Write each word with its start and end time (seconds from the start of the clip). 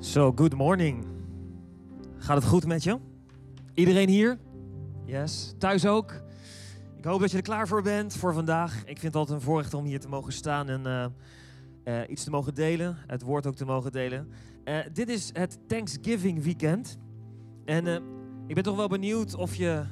Zo, 0.00 0.32
good 0.34 0.54
morning. 0.54 1.04
Gaat 2.18 2.36
het 2.36 2.44
goed 2.44 2.66
met 2.66 2.82
je? 2.82 2.98
Iedereen 3.74 4.08
hier? 4.08 4.38
Yes. 5.04 5.54
Thuis 5.58 5.86
ook? 5.86 6.22
Ik 6.96 7.04
hoop 7.04 7.20
dat 7.20 7.30
je 7.30 7.36
er 7.36 7.42
klaar 7.42 7.68
voor 7.68 7.82
bent 7.82 8.16
voor 8.16 8.32
vandaag. 8.32 8.78
Ik 8.78 8.84
vind 8.84 9.02
het 9.02 9.14
altijd 9.16 9.38
een 9.38 9.44
voorrecht 9.44 9.74
om 9.74 9.84
hier 9.84 10.00
te 10.00 10.08
mogen 10.08 10.32
staan 10.32 10.68
en 10.68 10.86
eh, 10.86 11.04
eh, 12.02 12.10
iets 12.10 12.24
te 12.24 12.30
mogen 12.30 12.54
delen. 12.54 12.96
Het 13.06 13.22
woord 13.22 13.46
ook 13.46 13.54
te 13.54 13.64
mogen 13.64 13.92
delen. 13.92 14.28
Eh, 14.64 14.78
dit 14.92 15.08
is 15.08 15.30
het 15.32 15.58
Thanksgiving 15.66 16.42
weekend. 16.42 16.98
En 17.64 17.86
ik 18.46 18.54
ben 18.54 18.64
toch 18.64 18.76
wel 18.76 18.88
benieuwd 18.88 19.34
of 19.34 19.54
je 19.54 19.84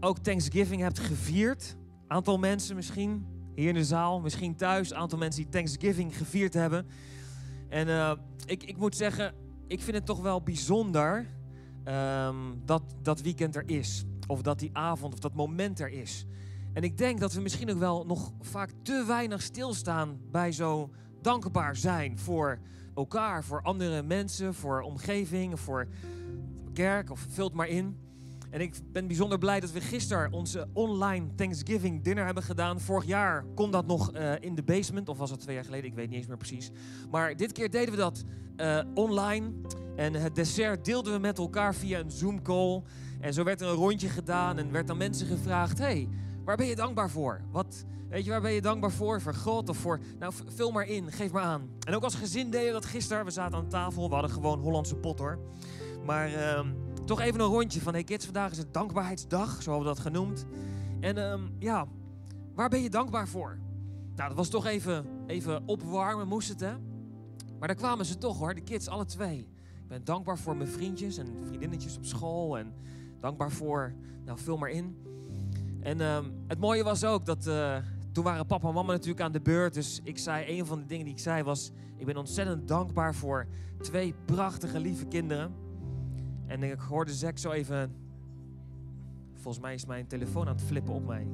ook 0.00 0.18
Thanksgiving 0.18 0.80
hebt 0.80 0.98
gevierd. 0.98 1.76
Aantal 2.06 2.38
mensen 2.38 2.76
misschien 2.76 3.26
hier 3.54 3.68
in 3.68 3.74
de 3.74 3.84
zaal, 3.84 4.20
misschien 4.20 4.56
thuis. 4.56 4.94
Aantal 4.94 5.18
mensen 5.18 5.42
die 5.42 5.50
Thanksgiving 5.50 6.16
gevierd 6.16 6.54
hebben. 6.54 6.86
En 7.72 7.88
eh, 7.88 8.12
ik, 8.46 8.62
ik 8.62 8.76
moet 8.76 8.96
zeggen, 8.96 9.34
ik 9.66 9.82
vind 9.82 9.96
het 9.96 10.06
toch 10.06 10.20
wel 10.20 10.42
bijzonder 10.42 11.26
ehm, 11.84 12.36
dat 12.64 12.82
dat 13.02 13.20
weekend 13.20 13.56
er 13.56 13.68
is. 13.68 14.04
Of 14.26 14.42
dat 14.42 14.58
die 14.58 14.70
avond 14.72 15.12
of 15.12 15.18
dat 15.18 15.34
moment 15.34 15.80
er 15.80 15.90
is. 15.90 16.26
En 16.72 16.82
ik 16.82 16.98
denk 16.98 17.20
dat 17.20 17.32
we 17.32 17.40
misschien 17.40 17.70
ook 17.70 17.78
wel 17.78 18.06
nog 18.06 18.32
vaak 18.40 18.70
te 18.82 19.04
weinig 19.06 19.42
stilstaan 19.42 20.20
bij 20.30 20.52
zo 20.52 20.90
dankbaar 21.22 21.76
zijn 21.76 22.18
voor 22.18 22.58
elkaar, 22.94 23.44
voor 23.44 23.62
andere 23.62 24.02
mensen, 24.02 24.54
voor 24.54 24.80
omgeving, 24.80 25.60
voor 25.60 25.88
kerk 26.72 27.10
of 27.10 27.26
vul 27.28 27.44
het 27.44 27.54
maar 27.54 27.68
in. 27.68 27.96
En 28.52 28.60
ik 28.60 28.74
ben 28.92 29.06
bijzonder 29.06 29.38
blij 29.38 29.60
dat 29.60 29.72
we 29.72 29.80
gisteren 29.80 30.32
onze 30.32 30.68
online 30.72 31.34
Thanksgiving 31.34 32.02
dinner 32.02 32.24
hebben 32.24 32.42
gedaan. 32.42 32.80
Vorig 32.80 33.04
jaar 33.04 33.44
kon 33.54 33.70
dat 33.70 33.86
nog 33.86 34.12
eh, 34.12 34.32
in 34.40 34.54
de 34.54 34.62
basement, 34.62 35.08
of 35.08 35.18
was 35.18 35.30
dat 35.30 35.40
twee 35.40 35.54
jaar 35.54 35.64
geleden? 35.64 35.90
Ik 35.90 35.94
weet 35.94 36.08
niet 36.08 36.18
eens 36.18 36.26
meer 36.26 36.36
precies. 36.36 36.70
Maar 37.10 37.36
dit 37.36 37.52
keer 37.52 37.70
deden 37.70 37.90
we 37.90 37.96
dat 37.96 38.24
eh, 38.56 38.80
online. 38.94 39.52
En 39.96 40.14
het 40.14 40.34
dessert 40.34 40.84
deelden 40.84 41.12
we 41.12 41.18
met 41.18 41.38
elkaar 41.38 41.74
via 41.74 41.98
een 41.98 42.10
Zoom 42.10 42.42
call. 42.42 42.82
En 43.20 43.32
zo 43.32 43.44
werd 43.44 43.60
er 43.60 43.68
een 43.68 43.74
rondje 43.74 44.08
gedaan 44.08 44.58
en 44.58 44.72
werd 44.72 44.90
aan 44.90 44.96
mensen 44.96 45.26
gevraagd: 45.26 45.78
hey, 45.78 46.08
waar 46.44 46.56
ben 46.56 46.66
je 46.66 46.76
dankbaar 46.76 47.10
voor? 47.10 47.40
Wat, 47.50 47.84
weet 48.08 48.24
je, 48.24 48.30
waar 48.30 48.40
ben 48.40 48.52
je 48.52 48.62
dankbaar 48.62 48.92
voor? 48.92 49.20
Voor 49.20 49.34
God 49.34 49.68
of 49.68 49.76
voor. 49.76 50.00
Nou, 50.18 50.32
vul 50.46 50.70
maar 50.70 50.86
in, 50.86 51.12
geef 51.12 51.32
maar 51.32 51.42
aan. 51.42 51.68
En 51.86 51.94
ook 51.94 52.04
als 52.04 52.14
gezin 52.14 52.50
deden 52.50 52.66
we 52.66 52.72
dat 52.72 52.84
gisteren. 52.84 53.24
We 53.24 53.30
zaten 53.30 53.58
aan 53.58 53.68
tafel, 53.68 54.08
we 54.08 54.14
hadden 54.14 54.32
gewoon 54.32 54.60
Hollandse 54.60 54.96
pot 54.96 55.18
hoor. 55.18 55.38
Maar 56.04 56.32
ehm, 56.32 56.68
toch 57.04 57.20
even 57.20 57.40
een 57.40 57.46
rondje 57.46 57.80
van: 57.80 57.92
hey 57.92 58.04
kids, 58.04 58.24
vandaag 58.24 58.50
is 58.50 58.58
het 58.58 58.74
dankbaarheidsdag, 58.74 59.62
zo 59.62 59.70
hebben 59.70 59.88
we 59.88 59.94
dat 59.94 60.04
genoemd. 60.04 60.46
En 61.00 61.18
ehm, 61.18 61.40
ja, 61.58 61.86
waar 62.54 62.68
ben 62.68 62.82
je 62.82 62.90
dankbaar 62.90 63.28
voor? 63.28 63.58
Nou, 64.16 64.28
dat 64.28 64.36
was 64.36 64.48
toch 64.48 64.66
even, 64.66 65.06
even 65.26 65.62
opwarmen, 65.66 66.28
moest 66.28 66.48
het 66.48 66.60
hè? 66.60 66.72
Maar 67.58 67.68
daar 67.68 67.76
kwamen 67.76 68.06
ze 68.06 68.18
toch 68.18 68.38
hoor, 68.38 68.54
de 68.54 68.60
kids, 68.60 68.88
alle 68.88 69.04
twee. 69.04 69.38
Ik 69.82 69.88
ben 69.88 70.04
dankbaar 70.04 70.38
voor 70.38 70.56
mijn 70.56 70.68
vriendjes 70.68 71.18
en 71.18 71.26
vriendinnetjes 71.46 71.96
op 71.96 72.04
school. 72.04 72.58
En 72.58 72.74
dankbaar 73.20 73.50
voor, 73.50 73.94
nou 74.24 74.38
vul 74.38 74.56
maar 74.56 74.70
in. 74.70 74.96
En 75.80 76.00
ehm, 76.00 76.24
het 76.46 76.58
mooie 76.58 76.84
was 76.84 77.04
ook 77.04 77.26
dat 77.26 77.46
eh, 77.46 77.76
toen 78.12 78.24
waren 78.24 78.46
papa 78.46 78.68
en 78.68 78.74
mama 78.74 78.92
natuurlijk 78.92 79.20
aan 79.20 79.32
de 79.32 79.40
beurt. 79.40 79.74
Dus 79.74 80.00
ik 80.04 80.18
zei, 80.18 80.58
een 80.58 80.66
van 80.66 80.78
de 80.78 80.86
dingen 80.86 81.04
die 81.04 81.14
ik 81.14 81.20
zei 81.20 81.42
was, 81.42 81.70
ik 81.96 82.06
ben 82.06 82.16
ontzettend 82.16 82.68
dankbaar 82.68 83.14
voor 83.14 83.46
twee 83.80 84.14
prachtige 84.24 84.80
lieve 84.80 85.06
kinderen. 85.06 85.61
En 86.52 86.62
ik 86.62 86.78
hoorde 86.78 87.12
Zack 87.12 87.38
zo 87.38 87.50
even, 87.50 87.92
volgens 89.34 89.64
mij 89.64 89.74
is 89.74 89.86
mijn 89.86 90.06
telefoon 90.06 90.46
aan 90.48 90.54
het 90.54 90.64
flippen 90.64 90.94
op 90.94 91.06
mij. 91.06 91.26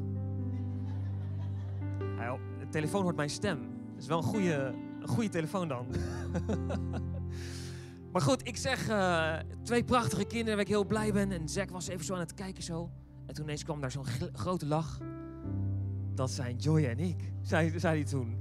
Hij- 2.16 2.38
De 2.58 2.69
telefoon 2.69 3.02
hoort 3.02 3.16
mijn 3.16 3.30
stem. 3.30 3.58
Dat 3.92 4.02
is 4.02 4.06
wel 4.06 4.19
een 4.19 4.24
goede, 4.24 4.74
een 5.00 5.08
goede 5.08 5.28
telefoon 5.28 5.69
dan. 5.69 5.86
maar 8.12 8.22
goed, 8.22 8.46
ik 8.46 8.56
zeg 8.56 8.89
eh, 8.89 9.34
twee 9.62 9.84
prachtige 9.84 10.24
kinderen 10.24 10.52
waar 10.55 10.64
ik 10.64 10.69
heel 10.70 10.86
blij 10.86 11.12
ben. 11.12 11.33
En 11.33 11.48
Zack 11.48 11.70
was 11.70 11.89
even 11.89 12.05
zo 12.05 12.14
aan 12.14 12.20
het 12.20 12.34
kijken 12.34 12.62
zo. 12.62 12.91
En 13.27 13.34
toen 13.34 13.44
ineens 13.44 13.64
kwam 13.64 13.80
daar 13.80 13.91
zo'n 13.91 14.06
grote 14.33 14.66
lach. 14.66 14.98
Dat 16.14 16.30
zijn 16.30 16.57
Joy 16.57 16.84
en 16.84 16.98
ik, 16.98 17.33
zei, 17.42 17.78
zei 17.78 17.95
hij 18.02 18.11
toen. 18.11 18.36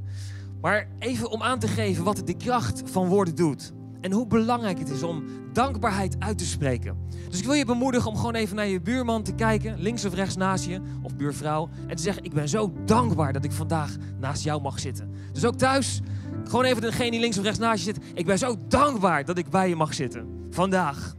Maar 0.62 0.88
even 1.00 1.30
om 1.30 1.42
aan 1.44 1.60
te 1.60 1.68
geven 1.68 2.04
wat 2.04 2.22
de 2.28 2.38
kracht 2.38 2.90
van 2.90 3.08
woorden 3.08 3.36
doet. 3.36 3.74
En 4.02 4.12
hoe 4.12 4.28
belangrijk 4.28 4.80
het 4.80 4.90
is 4.90 5.04
om 5.04 5.24
dankbaarheid 5.54 6.16
uit 6.20 6.38
te 6.38 6.46
spreken. 6.46 6.98
Dus 7.30 7.40
ik 7.40 7.46
wil 7.46 7.54
je 7.54 7.66
bemoedigen 7.66 8.10
om 8.10 8.18
gewoon 8.18 8.36
even 8.36 8.56
naar 8.56 8.68
je 8.68 8.82
buurman 8.82 9.24
te 9.24 9.34
kijken, 9.34 9.80
links 9.80 10.06
of 10.06 10.14
rechts 10.14 10.36
naast 10.36 10.66
je, 10.66 10.82
of 11.02 11.16
buurvrouw. 11.16 11.70
En 11.88 11.96
te 11.96 12.02
zeggen, 12.02 12.24
ik 12.24 12.34
ben 12.34 12.50
zo 12.50 12.74
dankbaar 12.86 13.34
dat 13.34 13.44
ik 13.44 13.52
vandaag 13.52 13.96
naast 14.20 14.44
jou 14.44 14.62
mag 14.62 14.80
zitten. 14.80 15.12
Dus 15.34 15.46
ook 15.46 15.56
thuis, 15.56 16.02
gewoon 16.44 16.66
even 16.66 16.82
degene 16.82 17.12
die 17.12 17.20
links 17.20 17.38
of 17.38 17.44
rechts 17.44 17.60
naast 17.60 17.86
je 17.86 17.94
zit. 17.94 18.04
Ik 18.14 18.26
ben 18.26 18.38
zo 18.38 18.56
dankbaar 18.68 19.26
dat 19.26 19.38
ik 19.38 19.50
bij 19.50 19.70
je 19.70 19.76
mag 19.76 19.94
zitten. 19.94 20.28
Vandaag. 20.50 21.16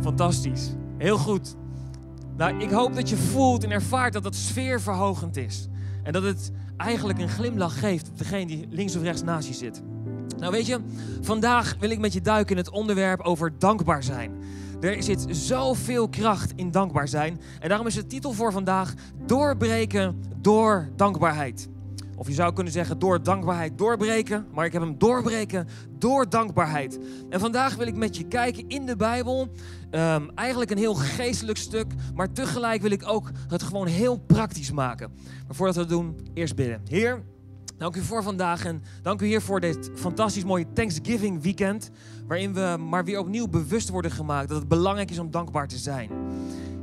Fantastisch. 0.00 0.70
Heel 0.98 1.18
goed. 1.18 1.56
Nou, 2.36 2.60
ik 2.60 2.70
hoop 2.70 2.94
dat 2.94 3.08
je 3.08 3.16
voelt 3.16 3.64
en 3.64 3.70
ervaart 3.70 4.12
dat 4.12 4.24
het 4.24 4.36
sfeerverhogend 4.36 5.36
is. 5.36 5.68
En 6.02 6.12
dat 6.12 6.22
het 6.22 6.50
eigenlijk 6.76 7.18
een 7.18 7.28
glimlach 7.28 7.78
geeft 7.78 8.08
op 8.08 8.18
degene 8.18 8.46
die 8.46 8.66
links 8.70 8.96
of 8.96 9.02
rechts 9.02 9.22
naast 9.22 9.48
je 9.48 9.54
zit. 9.54 9.82
Nou 10.38 10.52
weet 10.52 10.66
je, 10.66 10.80
vandaag 11.20 11.76
wil 11.80 11.90
ik 11.90 11.98
met 11.98 12.12
je 12.12 12.20
duiken 12.20 12.56
in 12.56 12.62
het 12.62 12.70
onderwerp 12.70 13.20
over 13.20 13.58
dankbaar 13.58 14.02
zijn. 14.02 14.32
Er 14.80 15.02
zit 15.02 15.26
zoveel 15.28 16.08
kracht 16.08 16.52
in 16.56 16.70
dankbaar 16.70 17.08
zijn. 17.08 17.40
En 17.60 17.68
daarom 17.68 17.86
is 17.86 17.94
de 17.94 18.06
titel 18.06 18.32
voor 18.32 18.52
vandaag 18.52 18.94
Doorbreken 19.26 20.22
door 20.40 20.88
dankbaarheid. 20.96 21.68
Of 22.22 22.28
je 22.28 22.34
zou 22.34 22.52
kunnen 22.52 22.72
zeggen 22.72 22.98
door 22.98 23.22
dankbaarheid 23.22 23.78
doorbreken. 23.78 24.46
Maar 24.52 24.64
ik 24.64 24.72
heb 24.72 24.82
hem 24.82 24.98
doorbreken 24.98 25.68
door 25.98 26.28
dankbaarheid. 26.28 26.98
En 27.28 27.40
vandaag 27.40 27.74
wil 27.74 27.86
ik 27.86 27.94
met 27.94 28.16
je 28.16 28.24
kijken 28.24 28.68
in 28.68 28.86
de 28.86 28.96
Bijbel. 28.96 29.48
Ehm, 29.90 30.28
eigenlijk 30.34 30.70
een 30.70 30.78
heel 30.78 30.94
geestelijk 30.94 31.58
stuk. 31.58 31.86
Maar 32.14 32.32
tegelijk 32.32 32.82
wil 32.82 32.90
ik 32.90 33.08
ook 33.08 33.30
het 33.48 33.62
gewoon 33.62 33.86
heel 33.86 34.18
praktisch 34.18 34.72
maken. 34.72 35.12
Maar 35.46 35.56
voordat 35.56 35.74
we 35.74 35.80
dat 35.80 35.90
doen, 35.90 36.16
eerst 36.34 36.56
bidden. 36.56 36.80
Heer, 36.88 37.22
dank 37.78 37.96
u 37.96 38.00
voor 38.00 38.22
vandaag. 38.22 38.64
En 38.64 38.82
dank 39.02 39.20
u 39.20 39.26
Heer 39.26 39.42
voor 39.42 39.60
dit 39.60 39.90
fantastisch 39.94 40.44
mooie 40.44 40.72
Thanksgiving 40.72 41.42
weekend. 41.42 41.90
Waarin 42.26 42.54
we 42.54 42.76
maar 42.88 43.04
weer 43.04 43.18
opnieuw 43.18 43.48
bewust 43.48 43.88
worden 43.88 44.10
gemaakt 44.10 44.48
dat 44.48 44.58
het 44.58 44.68
belangrijk 44.68 45.10
is 45.10 45.18
om 45.18 45.30
dankbaar 45.30 45.68
te 45.68 45.78
zijn. 45.78 46.10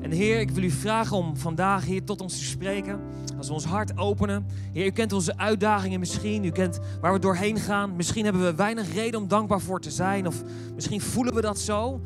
En 0.01 0.11
Heer, 0.11 0.39
ik 0.39 0.51
wil 0.51 0.63
u 0.63 0.69
vragen 0.69 1.17
om 1.17 1.37
vandaag, 1.37 1.85
Heer, 1.85 2.03
tot 2.03 2.21
ons 2.21 2.37
te 2.37 2.43
spreken. 2.43 2.99
Als 3.37 3.47
we 3.47 3.53
ons 3.53 3.65
hart 3.65 3.97
openen. 3.97 4.45
Heer, 4.73 4.85
u 4.85 4.89
kent 4.89 5.13
onze 5.13 5.37
uitdagingen 5.37 5.99
misschien. 5.99 6.43
U 6.43 6.51
kent 6.51 6.79
waar 7.01 7.13
we 7.13 7.19
doorheen 7.19 7.57
gaan. 7.57 7.95
Misschien 7.95 8.23
hebben 8.23 8.43
we 8.43 8.55
weinig 8.55 8.93
reden 8.93 9.19
om 9.19 9.27
dankbaar 9.27 9.61
voor 9.61 9.81
te 9.81 9.91
zijn. 9.91 10.27
Of 10.27 10.43
misschien 10.75 11.01
voelen 11.01 11.33
we 11.33 11.41
dat 11.41 11.59
zo. 11.59 12.01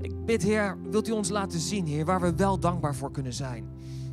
Ik 0.00 0.24
bid, 0.24 0.42
Heer, 0.42 0.76
wilt 0.90 1.08
u 1.08 1.12
ons 1.12 1.28
laten 1.28 1.60
zien, 1.60 1.86
Heer, 1.86 2.04
waar 2.04 2.20
we 2.20 2.34
wel 2.34 2.58
dankbaar 2.58 2.94
voor 2.94 3.10
kunnen 3.10 3.32
zijn. 3.32 3.64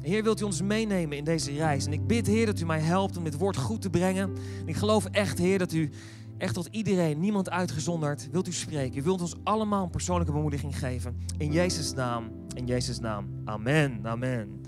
Heer, 0.03 0.23
wilt 0.23 0.41
u 0.41 0.43
ons 0.43 0.61
meenemen 0.61 1.17
in 1.17 1.23
deze 1.23 1.51
reis. 1.51 1.85
En 1.85 1.93
ik 1.93 2.07
bid, 2.07 2.27
Heer, 2.27 2.45
dat 2.45 2.59
u 2.59 2.65
mij 2.65 2.79
helpt 2.79 3.17
om 3.17 3.23
dit 3.23 3.37
woord 3.37 3.57
goed 3.57 3.81
te 3.81 3.89
brengen. 3.89 4.29
En 4.61 4.67
ik 4.67 4.75
geloof 4.75 5.05
echt, 5.05 5.37
Heer, 5.37 5.57
dat 5.57 5.73
u 5.73 5.89
echt 6.37 6.53
tot 6.53 6.67
iedereen, 6.71 7.19
niemand 7.19 7.49
uitgezonderd, 7.49 8.27
wilt 8.31 8.47
u 8.47 8.51
spreken. 8.51 8.99
U 8.99 9.03
wilt 9.03 9.21
ons 9.21 9.35
allemaal 9.43 9.83
een 9.83 9.89
persoonlijke 9.89 10.33
bemoediging 10.33 10.79
geven. 10.79 11.17
In 11.37 11.51
Jezus' 11.51 11.93
naam, 11.93 12.31
in 12.53 12.65
Jezus' 12.65 12.99
naam. 12.99 13.27
Amen, 13.45 13.99
amen. 14.03 14.61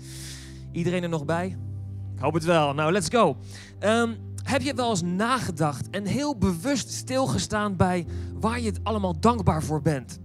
Iedereen 0.72 1.02
er 1.02 1.08
nog 1.08 1.24
bij? 1.24 1.56
Ik 2.14 2.22
hoop 2.22 2.34
het 2.34 2.44
wel. 2.44 2.74
Nou, 2.74 2.92
let's 2.92 3.08
go. 3.08 3.36
Ehm, 3.78 4.14
heb 4.42 4.62
je 4.62 4.74
wel 4.74 4.90
eens 4.90 5.02
nagedacht 5.02 5.90
en 5.90 6.06
heel 6.06 6.36
bewust 6.36 6.92
stilgestaan 6.92 7.76
bij 7.76 8.06
waar 8.34 8.60
je 8.60 8.66
het 8.66 8.80
allemaal 8.82 9.20
dankbaar 9.20 9.62
voor 9.62 9.82
bent? 9.82 10.18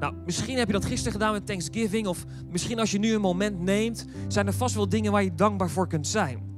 Nou, 0.00 0.14
misschien 0.24 0.58
heb 0.58 0.66
je 0.66 0.72
dat 0.72 0.84
gisteren 0.84 1.12
gedaan 1.12 1.32
met 1.32 1.46
Thanksgiving, 1.46 2.06
of 2.06 2.24
misschien 2.50 2.78
als 2.78 2.90
je 2.90 2.98
nu 2.98 3.14
een 3.14 3.20
moment 3.20 3.60
neemt, 3.60 4.06
zijn 4.28 4.46
er 4.46 4.52
vast 4.52 4.74
wel 4.74 4.88
dingen 4.88 5.12
waar 5.12 5.24
je 5.24 5.34
dankbaar 5.34 5.70
voor 5.70 5.88
kunt 5.88 6.06
zijn. 6.06 6.51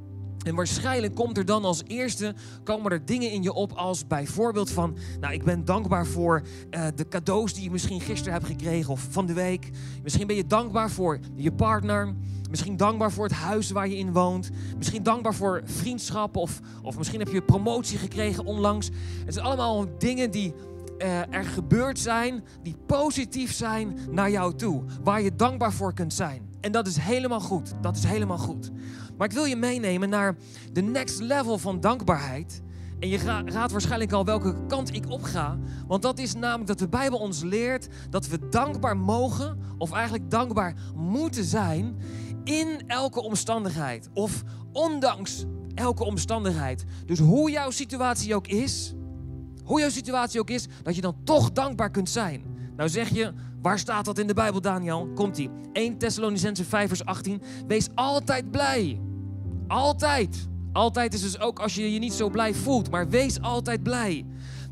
En 0.45 0.55
waarschijnlijk 0.55 1.15
komt 1.15 1.39
er 1.39 1.45
dan 1.45 1.65
als 1.65 1.83
eerste 1.87 2.35
komen 2.65 2.93
er 2.93 3.05
dingen 3.05 3.31
in 3.31 3.43
je 3.43 3.53
op 3.53 3.73
als 3.73 4.07
bijvoorbeeld 4.07 4.71
van, 4.71 4.97
nou 5.21 5.35
ik 5.35 5.45
ben 5.45 5.65
dankbaar 5.65 6.07
voor 6.07 6.43
eh, 6.71 6.87
de 6.95 7.09
cadeaus 7.09 7.55
die 7.55 7.63
je 7.63 7.71
misschien 7.71 8.01
gisteren 8.01 8.33
hebt 8.33 8.47
gekregen 8.47 8.93
of 8.93 9.07
van 9.11 9.27
de 9.27 9.33
week. 9.33 9.71
Misschien 10.03 10.27
ben 10.27 10.37
je 10.37 10.47
dankbaar 10.47 10.91
voor 10.91 11.19
je 11.35 11.53
partner. 11.53 12.15
Misschien 12.51 12.77
dankbaar 12.77 13.13
voor 13.13 13.25
het 13.25 13.35
huis 13.35 13.71
waar 13.71 13.89
je 13.89 13.97
in 13.97 14.13
woont. 14.13 14.51
Misschien 14.77 15.03
dankbaar 15.03 15.35
voor 15.35 15.63
vriendschappen 15.65 16.41
of, 16.41 16.61
of 16.83 16.99
misschien 16.99 17.19
heb 17.19 17.29
je 17.29 17.43
promotie 17.43 17.99
gekregen 17.99 18.45
onlangs. 18.45 18.91
Het 19.25 19.35
zijn 19.35 19.47
allemaal 19.47 19.87
dingen 19.99 20.31
die 20.31 20.55
eh, 20.99 21.35
er 21.35 21.45
gebeurd 21.45 21.99
zijn, 21.99 22.45
die 22.63 22.77
positief 22.87 23.53
zijn 23.53 23.99
naar 24.11 24.31
jou 24.31 24.55
toe. 24.55 24.83
Waar 25.03 25.23
je 25.23 25.35
dankbaar 25.37 25.73
voor 25.73 25.95
kunt 25.95 26.15
zijn. 26.15 26.49
En 26.61 26.73
dat 26.73 26.87
is 26.87 26.97
helemaal 26.97 27.41
goed. 27.41 27.73
Dat 27.81 27.97
is 27.97 28.05
helemaal 28.05 28.39
goed. 28.39 28.71
Maar 29.17 29.27
ik 29.29 29.35
wil 29.35 29.45
je 29.45 29.57
meenemen 29.57 30.09
naar 30.09 30.37
de 30.73 30.83
next 30.83 31.21
level 31.21 31.59
van 31.59 31.81
dankbaarheid. 31.81 32.63
En 33.01 33.09
je 33.09 33.19
ra- 33.19 33.43
raadt 33.45 33.73
waarschijnlijk 33.73 34.13
al 34.13 34.25
welke 34.25 34.67
kant 34.67 34.95
ik 34.95 35.11
op 35.11 35.23
ga. 35.23 35.59
Want 35.87 36.03
dat 36.03 36.19
is 36.19 36.35
namelijk 36.35 36.67
dat 36.67 36.79
de 36.79 36.89
Bijbel 36.89 37.19
ons 37.19 37.43
leert 37.43 37.89
dat 38.11 38.27
we 38.27 38.49
dankbaar 38.49 38.97
mogen, 38.97 39.59
of 39.79 39.93
eigenlijk 39.93 40.31
dankbaar 40.31 40.75
moeten 40.97 41.45
zijn, 41.45 41.97
in 42.45 42.83
elke 42.87 43.23
omstandigheid. 43.23 44.09
Of 44.13 44.43
ondanks 44.73 45.45
elke 45.75 46.05
omstandigheid. 46.05 46.85
Dus 47.07 47.19
hoe 47.19 47.51
jouw 47.51 47.71
situatie 47.71 48.35
ook 48.35 48.47
is, 48.49 48.95
Hoe 49.65 49.81
jouw 49.81 49.91
situatie 49.91 50.41
ook 50.41 50.51
is, 50.51 50.67
dat 50.83 50.95
je 50.95 51.01
dan 51.01 51.17
toch 51.25 51.53
dankbaar 51.53 51.91
kunt 51.91 52.09
zijn. 52.11 52.43
Nou 52.77 52.89
zeg 52.89 53.09
je, 53.09 53.33
waar 53.65 53.79
staat 53.79 54.05
dat 54.05 54.19
in 54.19 54.27
de 54.27 54.35
Bijbel, 54.35 54.61
Daniel? 54.61 55.09
Komt-ie. 55.15 55.51
1 55.73 55.99
Thessalonicense 55.99 56.65
5 56.65 56.89
vers 56.89 57.05
18. 57.05 57.43
Wees 57.67 57.89
altijd 57.95 58.51
blij. 58.51 59.01
Altijd. 59.67 60.49
Altijd 60.73 61.15
is 61.15 61.21
dus 61.23 61.41
ook 61.41 61.59
als 61.59 61.75
je 61.75 61.93
je 61.93 61.99
niet 61.99 62.13
zo 62.13 62.31
blij 62.31 62.55
voelt, 62.55 62.91
maar 62.91 63.09
wees 63.09 63.41
altijd 63.41 63.83
blij. 63.83 64.27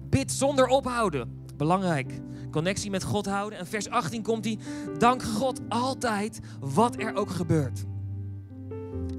Bid 0.09 0.33
zonder 0.33 0.67
ophouden. 0.67 1.45
Belangrijk. 1.57 2.21
Connectie 2.51 2.91
met 2.91 3.03
God 3.03 3.27
houden. 3.27 3.59
En 3.59 3.67
vers 3.67 3.89
18 3.89 4.23
komt 4.23 4.45
hij. 4.45 4.59
Dank 4.99 5.23
God 5.23 5.61
altijd 5.69 6.41
wat 6.61 7.01
er 7.01 7.15
ook 7.15 7.31
gebeurt. 7.31 7.85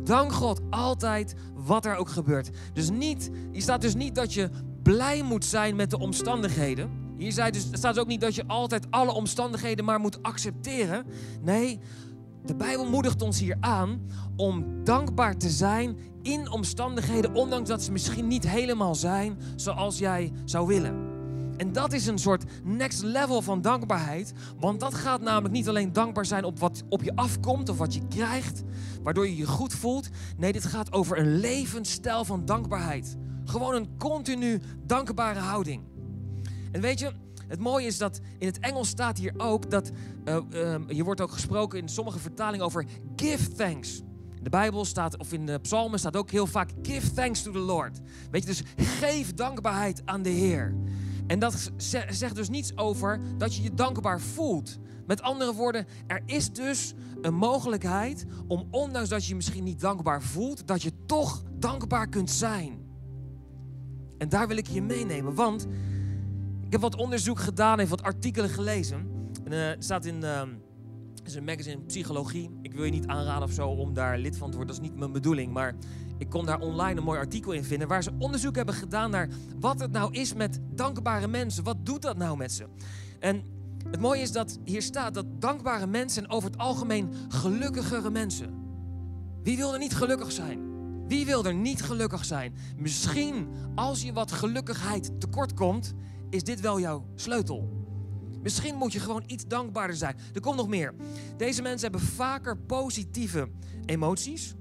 Dank 0.03 0.33
God 0.33 0.61
altijd 0.69 1.33
wat 1.53 1.85
er 1.85 1.95
ook 1.95 2.09
gebeurt. 2.09 2.49
Dus 2.73 2.89
niet, 2.89 3.29
hier 3.51 3.61
staat 3.61 3.81
dus 3.81 3.95
niet 3.95 4.15
dat 4.15 4.33
je 4.33 4.49
blij 4.83 5.23
moet 5.23 5.45
zijn 5.45 5.75
met 5.75 5.89
de 5.89 5.99
omstandigheden. 5.99 7.02
Hier 7.23 7.31
staat 7.31 7.53
dus, 7.53 7.67
staat 7.71 7.93
dus 7.93 8.03
ook 8.03 8.09
niet 8.09 8.21
dat 8.21 8.35
je 8.35 8.47
altijd 8.47 8.87
alle 8.89 9.11
omstandigheden 9.11 9.85
maar 9.85 9.99
moet 9.99 10.23
accepteren. 10.23 11.05
Nee, 11.41 11.79
de 12.45 12.55
Bijbel 12.55 12.89
moedigt 12.89 13.21
ons 13.21 13.39
hier 13.39 13.57
aan 13.59 14.01
om 14.35 14.83
dankbaar 14.83 15.37
te 15.37 15.49
zijn 15.49 15.97
in 16.21 16.51
omstandigheden, 16.51 17.33
ondanks 17.33 17.69
dat 17.69 17.83
ze 17.83 17.91
misschien 17.91 18.27
niet 18.27 18.47
helemaal 18.47 18.95
zijn 18.95 19.37
zoals 19.55 19.97
jij 19.97 20.31
zou 20.45 20.67
willen. 20.67 21.11
En 21.57 21.73
dat 21.73 21.93
is 21.93 22.07
een 22.07 22.19
soort 22.19 22.43
next 22.63 23.03
level 23.03 23.41
van 23.41 23.61
dankbaarheid. 23.61 24.33
Want 24.59 24.79
dat 24.79 24.93
gaat 24.93 25.21
namelijk 25.21 25.53
niet 25.53 25.69
alleen 25.69 25.93
dankbaar 25.93 26.25
zijn 26.25 26.43
op 26.43 26.59
wat 26.59 26.83
op 26.89 27.03
je 27.03 27.15
afkomt 27.15 27.69
of 27.69 27.77
wat 27.77 27.93
je 27.93 28.07
krijgt, 28.07 28.63
waardoor 29.03 29.27
je 29.27 29.37
je 29.37 29.47
goed 29.47 29.73
voelt. 29.73 30.09
Nee, 30.37 30.51
dit 30.51 30.65
gaat 30.65 30.93
over 30.93 31.17
een 31.17 31.39
levensstijl 31.39 32.25
van 32.25 32.45
dankbaarheid. 32.45 33.17
Gewoon 33.45 33.75
een 33.75 33.97
continu 33.97 34.61
dankbare 34.85 35.39
houding. 35.39 35.92
En 36.73 36.81
weet 36.81 36.99
je, 36.99 37.11
het 37.47 37.59
mooie 37.59 37.85
is 37.85 37.97
dat 37.97 38.19
in 38.37 38.47
het 38.47 38.59
Engels 38.59 38.87
staat 38.87 39.17
hier 39.17 39.33
ook 39.37 39.71
dat 39.71 39.91
uh, 40.25 40.37
uh, 40.49 40.75
je 40.87 41.03
wordt 41.03 41.21
ook 41.21 41.31
gesproken 41.31 41.79
in 41.79 41.89
sommige 41.89 42.19
vertalingen 42.19 42.65
over 42.65 42.85
give 43.15 43.51
thanks. 43.51 44.01
In 44.35 44.43
de 44.43 44.49
Bijbel 44.49 44.85
staat, 44.85 45.17
of 45.17 45.33
in 45.33 45.45
de 45.45 45.59
psalmen 45.59 45.99
staat 45.99 46.15
ook 46.15 46.31
heel 46.31 46.47
vaak 46.47 46.69
give 46.81 47.13
thanks 47.13 47.41
to 47.41 47.51
the 47.51 47.59
Lord. 47.59 47.99
Weet 48.31 48.41
je, 48.41 48.47
dus 48.47 48.63
geef 48.75 49.33
dankbaarheid 49.33 50.01
aan 50.05 50.21
de 50.21 50.29
Heer. 50.29 50.75
En 51.27 51.39
dat 51.39 51.71
zegt 52.07 52.35
dus 52.35 52.49
niets 52.49 52.77
over 52.77 53.19
dat 53.37 53.55
je 53.55 53.63
je 53.63 53.73
dankbaar 53.73 54.21
voelt. 54.21 54.77
Met 55.07 55.21
andere 55.21 55.53
woorden, 55.53 55.85
er 56.07 56.21
is 56.25 56.51
dus 56.51 56.93
een 57.21 57.35
mogelijkheid 57.35 58.25
om, 58.47 58.67
ondanks 58.71 59.09
dat 59.09 59.23
je 59.23 59.29
je 59.29 59.35
misschien 59.35 59.63
niet 59.63 59.79
dankbaar 59.79 60.21
voelt, 60.21 60.67
dat 60.67 60.81
je 60.81 60.91
toch 61.05 61.43
dankbaar 61.59 62.09
kunt 62.09 62.31
zijn. 62.31 62.81
En 64.17 64.29
daar 64.29 64.47
wil 64.47 64.57
ik 64.57 64.67
je 64.67 64.81
meenemen, 64.81 65.33
want 65.33 65.67
heb 66.73 66.81
wat 66.81 66.95
onderzoek 66.95 67.39
gedaan 67.39 67.79
en 67.79 67.87
wat 67.87 68.03
artikelen 68.03 68.49
gelezen. 68.49 69.07
En, 69.43 69.51
het 69.51 69.83
staat 69.83 70.05
in 70.05 70.23
is 71.23 71.35
een 71.35 71.43
magazine 71.43 71.81
Psychologie. 71.81 72.49
Ik 72.61 72.73
wil 72.73 72.83
je 72.83 72.91
niet 72.91 73.07
aanraden 73.07 73.43
of 73.43 73.53
zo 73.53 73.67
om 73.67 73.93
daar 73.93 74.17
lid 74.17 74.37
van 74.37 74.49
te 74.49 74.57
worden, 74.57 74.75
dat 74.75 74.83
is 74.83 74.89
niet 74.89 74.99
mijn 74.99 75.11
bedoeling. 75.11 75.53
Maar 75.53 75.75
ik 76.17 76.29
kon 76.29 76.45
daar 76.45 76.59
online 76.59 76.99
een 76.99 77.05
mooi 77.05 77.19
artikel 77.19 77.51
in 77.51 77.63
vinden 77.63 77.87
waar 77.87 78.03
ze 78.03 78.11
onderzoek 78.19 78.55
hebben 78.55 78.75
gedaan 78.75 79.11
naar 79.11 79.29
wat 79.59 79.79
het 79.79 79.91
nou 79.91 80.13
is 80.13 80.33
met 80.33 80.59
dankbare 80.71 81.27
mensen. 81.27 81.63
Wat 81.63 81.85
doet 81.85 82.01
dat 82.01 82.17
nou 82.17 82.37
met 82.37 82.51
ze? 82.51 82.65
En 83.19 83.43
het 83.89 83.99
mooie 83.99 84.21
is 84.21 84.31
dat 84.31 84.59
hier 84.63 84.81
staat 84.81 85.13
dat 85.13 85.25
dankbare 85.41 85.87
mensen 85.87 86.29
over 86.29 86.49
het 86.49 86.59
algemeen 86.59 87.13
gelukkigere 87.27 88.09
mensen. 88.09 88.53
Wie 89.43 89.57
wil 89.57 89.73
er 89.73 89.79
niet 89.79 89.95
gelukkig 89.95 90.31
zijn? 90.31 90.71
Wie 91.07 91.25
wil 91.25 91.45
er 91.45 91.53
niet 91.53 91.81
gelukkig 91.81 92.25
zijn? 92.25 92.55
Misschien 92.77 93.47
als 93.75 94.01
je 94.01 94.13
wat 94.13 94.31
gelukkigheid 94.31 95.19
tekort 95.19 95.53
komt, 95.53 95.93
is 96.33 96.44
dit 96.44 96.59
wel 96.59 96.80
jouw 96.80 97.06
sleutel. 97.15 97.69
Misschien 98.41 98.75
moet 98.75 98.94
je 98.94 99.00
gewoon 99.00 99.24
iets 99.25 99.47
dankbaarder 99.47 99.95
zijn. 99.95 100.15
Er 100.33 100.41
komt 100.41 100.56
nog 100.56 100.68
meer. 100.68 100.94
Deze 101.38 101.62
mensen 101.62 101.91
hebben 101.91 102.09
vaker 102.09 102.57
positieve 102.57 103.50
emoties. 103.85 104.56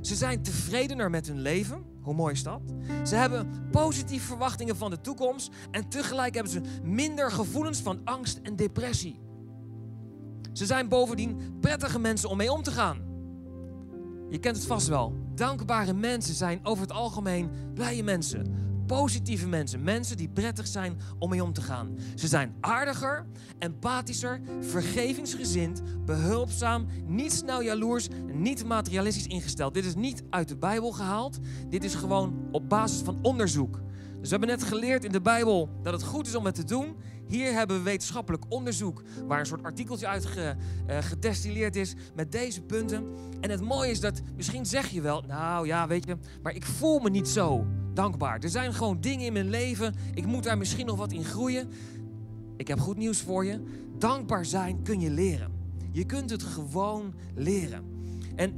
Ze 0.00 0.14
zijn 0.14 0.42
tevredener 0.42 1.10
met 1.10 1.26
hun 1.26 1.40
leven. 1.40 1.82
Hoe 2.00 2.14
mooi 2.14 2.32
is 2.32 2.42
dat? 2.42 2.60
Ze 3.04 3.14
hebben 3.14 3.68
positieve 3.70 4.26
verwachtingen 4.26 4.76
van 4.76 4.90
de 4.90 5.00
toekomst 5.00 5.50
en 5.70 5.88
tegelijk 5.88 6.34
hebben 6.34 6.52
ze 6.52 6.60
minder 6.82 7.30
gevoelens 7.30 7.80
van 7.80 8.00
angst 8.04 8.40
en 8.42 8.56
depressie. 8.56 9.20
Ze 10.52 10.66
zijn 10.66 10.88
bovendien 10.88 11.58
prettige 11.60 11.98
mensen 11.98 12.28
om 12.28 12.36
mee 12.36 12.52
om 12.52 12.62
te 12.62 12.70
gaan. 12.70 12.98
Je 14.30 14.38
kent 14.38 14.56
het 14.56 14.66
vast 14.66 14.88
wel. 14.88 15.14
Dankbare 15.34 15.92
mensen 15.92 16.34
zijn 16.34 16.60
over 16.62 16.82
het 16.82 16.92
algemeen 16.92 17.50
blije 17.74 18.02
mensen. 18.02 18.63
Positieve 18.86 19.48
mensen, 19.48 19.82
mensen 19.82 20.16
die 20.16 20.28
prettig 20.28 20.66
zijn 20.66 20.98
om 21.18 21.30
mee 21.30 21.42
om 21.42 21.52
te 21.52 21.62
gaan. 21.62 21.98
Ze 22.14 22.28
zijn 22.28 22.54
aardiger, 22.60 23.26
empathischer, 23.58 24.40
vergevingsgezind, 24.60 25.82
behulpzaam, 26.04 26.86
niet 27.06 27.32
snel 27.32 27.62
jaloers, 27.62 28.08
niet 28.32 28.64
materialistisch 28.64 29.26
ingesteld. 29.26 29.74
Dit 29.74 29.84
is 29.84 29.94
niet 29.94 30.22
uit 30.30 30.48
de 30.48 30.56
Bijbel 30.56 30.92
gehaald. 30.92 31.38
Dit 31.68 31.84
is 31.84 31.94
gewoon 31.94 32.48
op 32.50 32.68
basis 32.68 33.00
van 33.00 33.18
onderzoek. 33.22 33.80
Dus 34.20 34.32
we 34.32 34.38
hebben 34.38 34.58
net 34.58 34.62
geleerd 34.68 35.04
in 35.04 35.12
de 35.12 35.20
Bijbel 35.20 35.68
dat 35.82 35.92
het 35.92 36.02
goed 36.02 36.26
is 36.26 36.34
om 36.34 36.44
het 36.44 36.54
te 36.54 36.64
doen. 36.64 36.96
Hier 37.28 37.52
hebben 37.52 37.76
we 37.76 37.82
wetenschappelijk 37.82 38.44
onderzoek 38.48 39.02
waar 39.26 39.40
een 39.40 39.46
soort 39.46 39.62
artikeltje 39.62 40.06
uit 40.06 40.26
ge, 40.26 40.54
uh, 40.88 40.98
gedestilleerd 40.98 41.76
is 41.76 41.94
met 42.14 42.32
deze 42.32 42.62
punten. 42.62 43.06
En 43.40 43.50
het 43.50 43.60
mooie 43.60 43.90
is 43.90 44.00
dat 44.00 44.20
misschien 44.36 44.66
zeg 44.66 44.88
je 44.88 45.00
wel, 45.00 45.22
nou 45.26 45.66
ja, 45.66 45.86
weet 45.86 46.06
je, 46.06 46.16
maar 46.42 46.54
ik 46.54 46.64
voel 46.64 46.98
me 46.98 47.10
niet 47.10 47.28
zo 47.28 47.66
dankbaar. 47.94 48.38
Er 48.38 48.48
zijn 48.48 48.74
gewoon 48.74 49.00
dingen 49.00 49.26
in 49.26 49.32
mijn 49.32 49.48
leven, 49.48 49.94
ik 50.14 50.26
moet 50.26 50.44
daar 50.44 50.58
misschien 50.58 50.86
nog 50.86 50.96
wat 50.96 51.12
in 51.12 51.24
groeien. 51.24 51.68
Ik 52.56 52.68
heb 52.68 52.80
goed 52.80 52.96
nieuws 52.96 53.20
voor 53.20 53.44
je. 53.44 53.60
Dankbaar 53.98 54.44
zijn 54.44 54.82
kun 54.82 55.00
je 55.00 55.10
leren. 55.10 55.52
Je 55.92 56.04
kunt 56.04 56.30
het 56.30 56.42
gewoon 56.42 57.14
leren. 57.34 57.84
En 58.36 58.52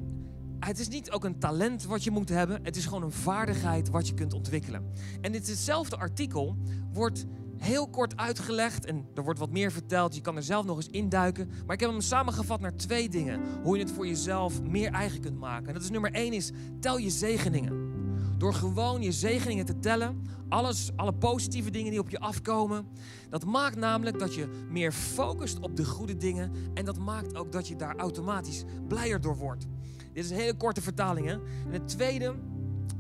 het 0.60 0.78
is 0.78 0.88
niet 0.88 1.10
ook 1.10 1.24
een 1.24 1.38
talent 1.38 1.84
wat 1.84 2.04
je 2.04 2.10
moet 2.10 2.28
hebben. 2.28 2.60
Het 2.62 2.76
is 2.76 2.84
gewoon 2.84 3.02
een 3.02 3.12
vaardigheid 3.12 3.90
wat 3.90 4.08
je 4.08 4.14
kunt 4.14 4.32
ontwikkelen. 4.32 4.92
En 5.20 5.32
dit 5.32 5.46
hetzelfde 5.46 5.96
artikel 5.96 6.56
wordt 6.92 7.26
heel 7.58 7.88
kort 7.88 8.16
uitgelegd 8.16 8.84
en 8.84 9.06
er 9.14 9.22
wordt 9.22 9.38
wat 9.38 9.50
meer 9.50 9.72
verteld. 9.72 10.14
Je 10.14 10.20
kan 10.20 10.36
er 10.36 10.42
zelf 10.42 10.64
nog 10.64 10.76
eens 10.76 10.88
induiken. 10.88 11.50
Maar 11.66 11.74
ik 11.74 11.80
heb 11.80 11.90
hem 11.90 12.00
samengevat 12.00 12.60
naar 12.60 12.76
twee 12.76 13.08
dingen. 13.08 13.40
Hoe 13.62 13.76
je 13.76 13.82
het 13.82 13.92
voor 13.92 14.06
jezelf 14.06 14.62
meer 14.62 14.92
eigen 14.92 15.20
kunt 15.20 15.38
maken. 15.38 15.66
En 15.66 15.74
dat 15.74 15.82
is 15.82 15.90
nummer 15.90 16.12
één 16.12 16.32
is, 16.32 16.50
tel 16.80 16.98
je 16.98 17.10
zegeningen. 17.10 17.85
Door 18.38 18.54
gewoon 18.54 19.02
je 19.02 19.12
zegeningen 19.12 19.64
te 19.64 19.78
tellen, 19.78 20.26
alles, 20.48 20.90
alle 20.96 21.12
positieve 21.12 21.70
dingen 21.70 21.90
die 21.90 22.00
op 22.00 22.10
je 22.10 22.18
afkomen. 22.18 22.86
Dat 23.30 23.44
maakt 23.44 23.76
namelijk 23.76 24.18
dat 24.18 24.34
je 24.34 24.48
meer 24.70 24.92
focust 24.92 25.60
op 25.60 25.76
de 25.76 25.84
goede 25.84 26.16
dingen. 26.16 26.52
En 26.74 26.84
dat 26.84 26.98
maakt 26.98 27.36
ook 27.36 27.52
dat 27.52 27.68
je 27.68 27.76
daar 27.76 27.96
automatisch 27.96 28.64
blijer 28.88 29.20
door 29.20 29.36
wordt. 29.36 29.66
Dit 30.12 30.24
is 30.24 30.30
een 30.30 30.36
hele 30.36 30.56
korte 30.56 30.82
vertaling. 30.82 31.26
Hè? 31.26 31.32
En 31.32 31.72
het 31.72 31.88
tweede, 31.88 32.34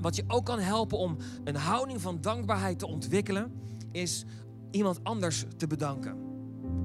wat 0.00 0.16
je 0.16 0.24
ook 0.26 0.44
kan 0.44 0.58
helpen 0.58 0.98
om 0.98 1.16
een 1.44 1.56
houding 1.56 2.00
van 2.00 2.20
dankbaarheid 2.20 2.78
te 2.78 2.86
ontwikkelen, 2.86 3.52
is 3.92 4.24
iemand 4.70 5.00
anders 5.02 5.44
te 5.56 5.66
bedanken. 5.66 6.25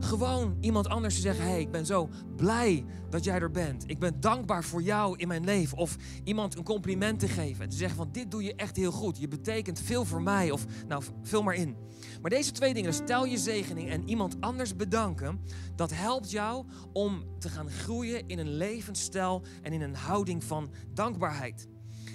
Gewoon 0.01 0.57
iemand 0.59 0.87
anders 0.87 1.15
te 1.15 1.21
zeggen: 1.21 1.45
Hey, 1.45 1.59
ik 1.59 1.71
ben 1.71 1.85
zo 1.85 2.09
blij 2.35 2.85
dat 3.09 3.23
jij 3.23 3.39
er 3.39 3.51
bent. 3.51 3.83
Ik 3.87 3.99
ben 3.99 4.19
dankbaar 4.19 4.63
voor 4.63 4.81
jou 4.81 5.17
in 5.17 5.27
mijn 5.27 5.43
leven. 5.43 5.77
Of 5.77 5.95
iemand 6.23 6.57
een 6.57 6.63
compliment 6.63 7.19
te 7.19 7.27
geven. 7.27 7.69
Te 7.69 7.77
zeggen: 7.77 7.97
van 7.97 8.11
Dit 8.11 8.31
doe 8.31 8.43
je 8.43 8.55
echt 8.55 8.75
heel 8.75 8.91
goed. 8.91 9.17
Je 9.17 9.27
betekent 9.27 9.79
veel 9.79 10.05
voor 10.05 10.21
mij. 10.21 10.51
Of 10.51 10.65
nou, 10.87 11.03
vul 11.23 11.43
maar 11.43 11.55
in. 11.55 11.75
Maar 12.21 12.31
deze 12.31 12.51
twee 12.51 12.73
dingen, 12.73 12.93
stel 12.93 13.25
je 13.25 13.37
zegening 13.37 13.89
en 13.89 14.09
iemand 14.09 14.35
anders 14.39 14.75
bedanken, 14.75 15.39
dat 15.75 15.91
helpt 15.93 16.31
jou 16.31 16.65
om 16.93 17.23
te 17.39 17.49
gaan 17.49 17.69
groeien 17.69 18.27
in 18.27 18.39
een 18.39 18.57
levensstijl 18.57 19.43
en 19.61 19.73
in 19.73 19.81
een 19.81 19.95
houding 19.95 20.43
van 20.43 20.71
dankbaarheid. 20.93 21.67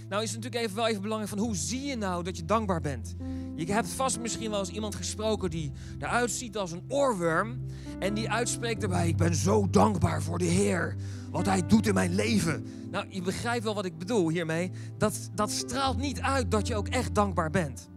Nou 0.08 0.22
is 0.22 0.32
het 0.32 0.42
natuurlijk 0.42 0.64
even, 0.64 0.76
wel 0.76 0.88
even 0.88 1.02
belangrijk 1.02 1.32
van 1.32 1.44
hoe 1.44 1.56
zie 1.56 1.82
je 1.82 1.96
nou 1.96 2.22
dat 2.22 2.36
je 2.36 2.44
dankbaar 2.44 2.80
bent? 2.80 3.16
Je 3.56 3.72
hebt 3.72 3.88
vast 3.88 4.20
misschien 4.20 4.50
wel 4.50 4.58
eens 4.58 4.70
iemand 4.70 4.94
gesproken 4.94 5.50
die 5.50 5.72
eruit 5.98 6.30
ziet 6.30 6.56
als 6.56 6.72
een 6.72 6.84
oorworm. 6.88 7.60
En 7.98 8.14
die 8.14 8.30
uitspreekt 8.30 8.82
erbij, 8.82 9.08
ik 9.08 9.16
ben 9.16 9.34
zo 9.34 9.70
dankbaar 9.70 10.22
voor 10.22 10.38
de 10.38 10.44
Heer. 10.44 10.96
Wat 11.30 11.46
Hij 11.46 11.66
doet 11.66 11.86
in 11.86 11.94
mijn 11.94 12.14
leven. 12.14 12.66
Nou, 12.90 13.06
je 13.08 13.22
begrijpt 13.22 13.64
wel 13.64 13.74
wat 13.74 13.84
ik 13.84 13.98
bedoel 13.98 14.28
hiermee. 14.28 14.70
Dat, 14.98 15.30
dat 15.34 15.50
straalt 15.50 15.98
niet 15.98 16.20
uit 16.20 16.50
dat 16.50 16.66
je 16.66 16.74
ook 16.74 16.88
echt 16.88 17.14
dankbaar 17.14 17.50
bent. 17.50 17.88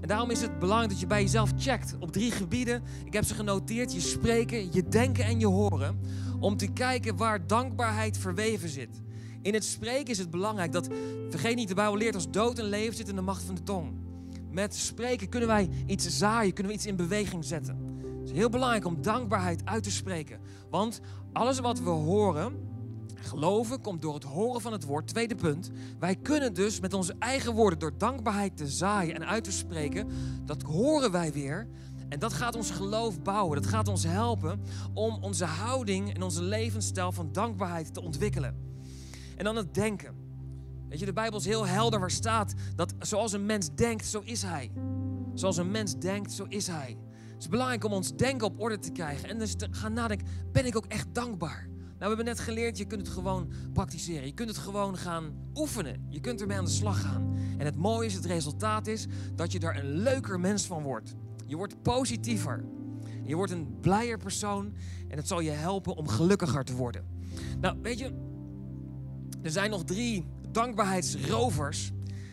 En 0.00 0.08
daarom 0.08 0.30
is 0.30 0.40
het 0.40 0.58
belangrijk 0.58 0.90
dat 0.90 1.00
je 1.00 1.06
bij 1.06 1.22
jezelf 1.22 1.52
checkt 1.56 1.96
op 1.98 2.12
drie 2.12 2.30
gebieden. 2.30 2.82
Ik 3.04 3.12
heb 3.12 3.24
ze 3.24 3.34
genoteerd. 3.34 3.92
Je 3.92 4.00
spreken, 4.00 4.72
je 4.72 4.88
denken 4.88 5.24
en 5.24 5.40
je 5.40 5.46
horen. 5.46 6.00
Om 6.40 6.56
te 6.56 6.72
kijken 6.72 7.16
waar 7.16 7.46
dankbaarheid 7.46 8.18
verweven 8.18 8.68
zit. 8.68 9.00
In 9.42 9.54
het 9.54 9.64
spreken 9.64 10.10
is 10.10 10.18
het 10.18 10.30
belangrijk 10.30 10.72
dat, 10.72 10.88
vergeet 11.28 11.56
niet, 11.56 11.68
de 11.68 11.74
Bijbel 11.74 11.96
leert 11.96 12.14
als 12.14 12.30
dood 12.30 12.58
en 12.58 12.64
leven 12.64 12.96
zit 12.96 13.08
in 13.08 13.14
de 13.14 13.20
macht 13.20 13.42
van 13.42 13.54
de 13.54 13.62
tong. 13.62 13.92
Met 14.50 14.74
spreken 14.74 15.28
kunnen 15.28 15.48
wij 15.48 15.68
iets 15.86 16.18
zaaien, 16.18 16.52
kunnen 16.52 16.72
we 16.72 16.78
iets 16.78 16.86
in 16.86 16.96
beweging 16.96 17.44
zetten. 17.44 17.88
Het 18.20 18.30
is 18.30 18.36
heel 18.36 18.48
belangrijk 18.48 18.84
om 18.84 19.02
dankbaarheid 19.02 19.62
uit 19.64 19.82
te 19.82 19.90
spreken. 19.90 20.40
Want 20.70 21.00
alles 21.32 21.58
wat 21.58 21.80
we 21.80 21.90
horen, 21.90 22.68
Geloven 23.22 23.80
komt 23.80 24.02
door 24.02 24.14
het 24.14 24.24
horen 24.24 24.60
van 24.60 24.72
het 24.72 24.84
woord. 24.84 25.06
Tweede 25.06 25.34
punt. 25.34 25.70
Wij 25.98 26.16
kunnen 26.16 26.54
dus 26.54 26.80
met 26.80 26.94
onze 26.94 27.14
eigen 27.18 27.54
woorden, 27.54 27.78
door 27.78 27.98
dankbaarheid 27.98 28.56
te 28.56 28.68
zaaien 28.68 29.14
en 29.14 29.26
uit 29.26 29.44
te 29.44 29.52
spreken, 29.52 30.08
dat 30.44 30.62
horen 30.62 31.10
wij 31.10 31.32
weer. 31.32 31.68
En 32.08 32.18
dat 32.18 32.32
gaat 32.32 32.56
ons 32.56 32.70
geloof 32.70 33.22
bouwen. 33.22 33.62
Dat 33.62 33.70
gaat 33.70 33.88
ons 33.88 34.04
helpen 34.04 34.60
om 34.94 35.18
onze 35.20 35.44
houding 35.44 36.14
en 36.14 36.22
onze 36.22 36.42
levensstijl 36.42 37.12
van 37.12 37.32
dankbaarheid 37.32 37.94
te 37.94 38.02
ontwikkelen. 38.02 38.68
En 39.40 39.46
dan 39.46 39.56
het 39.56 39.74
denken. 39.74 40.14
Weet 40.88 40.98
je, 40.98 41.04
de 41.04 41.12
Bijbel 41.12 41.38
is 41.38 41.44
heel 41.44 41.66
helder 41.66 42.00
waar 42.00 42.10
staat 42.10 42.54
dat 42.76 42.94
zoals 42.98 43.32
een 43.32 43.46
mens 43.46 43.74
denkt, 43.74 44.06
zo 44.06 44.20
is 44.24 44.42
hij. 44.42 44.72
Zoals 45.34 45.56
een 45.56 45.70
mens 45.70 45.98
denkt, 45.98 46.32
zo 46.32 46.44
is 46.48 46.66
hij. 46.66 46.98
Het 47.32 47.42
is 47.42 47.48
belangrijk 47.48 47.84
om 47.84 47.92
ons 47.92 48.16
denken 48.16 48.46
op 48.46 48.60
orde 48.60 48.78
te 48.78 48.92
krijgen. 48.92 49.28
En 49.28 49.38
dus 49.38 49.54
te 49.54 49.68
gaan 49.70 49.92
nadenken, 49.92 50.26
ben 50.52 50.66
ik 50.66 50.76
ook 50.76 50.86
echt 50.86 51.06
dankbaar? 51.12 51.68
Nou, 51.68 51.96
we 51.98 52.06
hebben 52.06 52.24
net 52.24 52.40
geleerd, 52.40 52.78
je 52.78 52.84
kunt 52.84 53.00
het 53.00 53.10
gewoon 53.10 53.52
praktiseren. 53.72 54.26
Je 54.26 54.34
kunt 54.34 54.48
het 54.48 54.58
gewoon 54.58 54.96
gaan 54.96 55.34
oefenen. 55.54 56.06
Je 56.08 56.20
kunt 56.20 56.40
ermee 56.40 56.58
aan 56.58 56.64
de 56.64 56.70
slag 56.70 57.00
gaan. 57.00 57.36
En 57.58 57.64
het 57.64 57.76
mooie 57.76 58.06
is, 58.06 58.14
het 58.14 58.24
resultaat 58.24 58.86
is 58.86 59.06
dat 59.34 59.52
je 59.52 59.58
daar 59.58 59.76
een 59.76 59.90
leuker 59.90 60.40
mens 60.40 60.66
van 60.66 60.82
wordt. 60.82 61.14
Je 61.46 61.56
wordt 61.56 61.82
positiever. 61.82 62.64
Je 63.22 63.34
wordt 63.34 63.52
een 63.52 63.80
blijer 63.80 64.18
persoon. 64.18 64.74
En 65.08 65.16
het 65.16 65.28
zal 65.28 65.40
je 65.40 65.50
helpen 65.50 65.96
om 65.96 66.08
gelukkiger 66.08 66.64
te 66.64 66.74
worden. 66.74 67.04
Nou, 67.60 67.78
weet 67.82 67.98
je, 67.98 68.28
er 69.42 69.50
zijn 69.50 69.70
nog 69.70 69.84
drie 69.84 70.26
dankbaarheidsrovers 70.50 71.92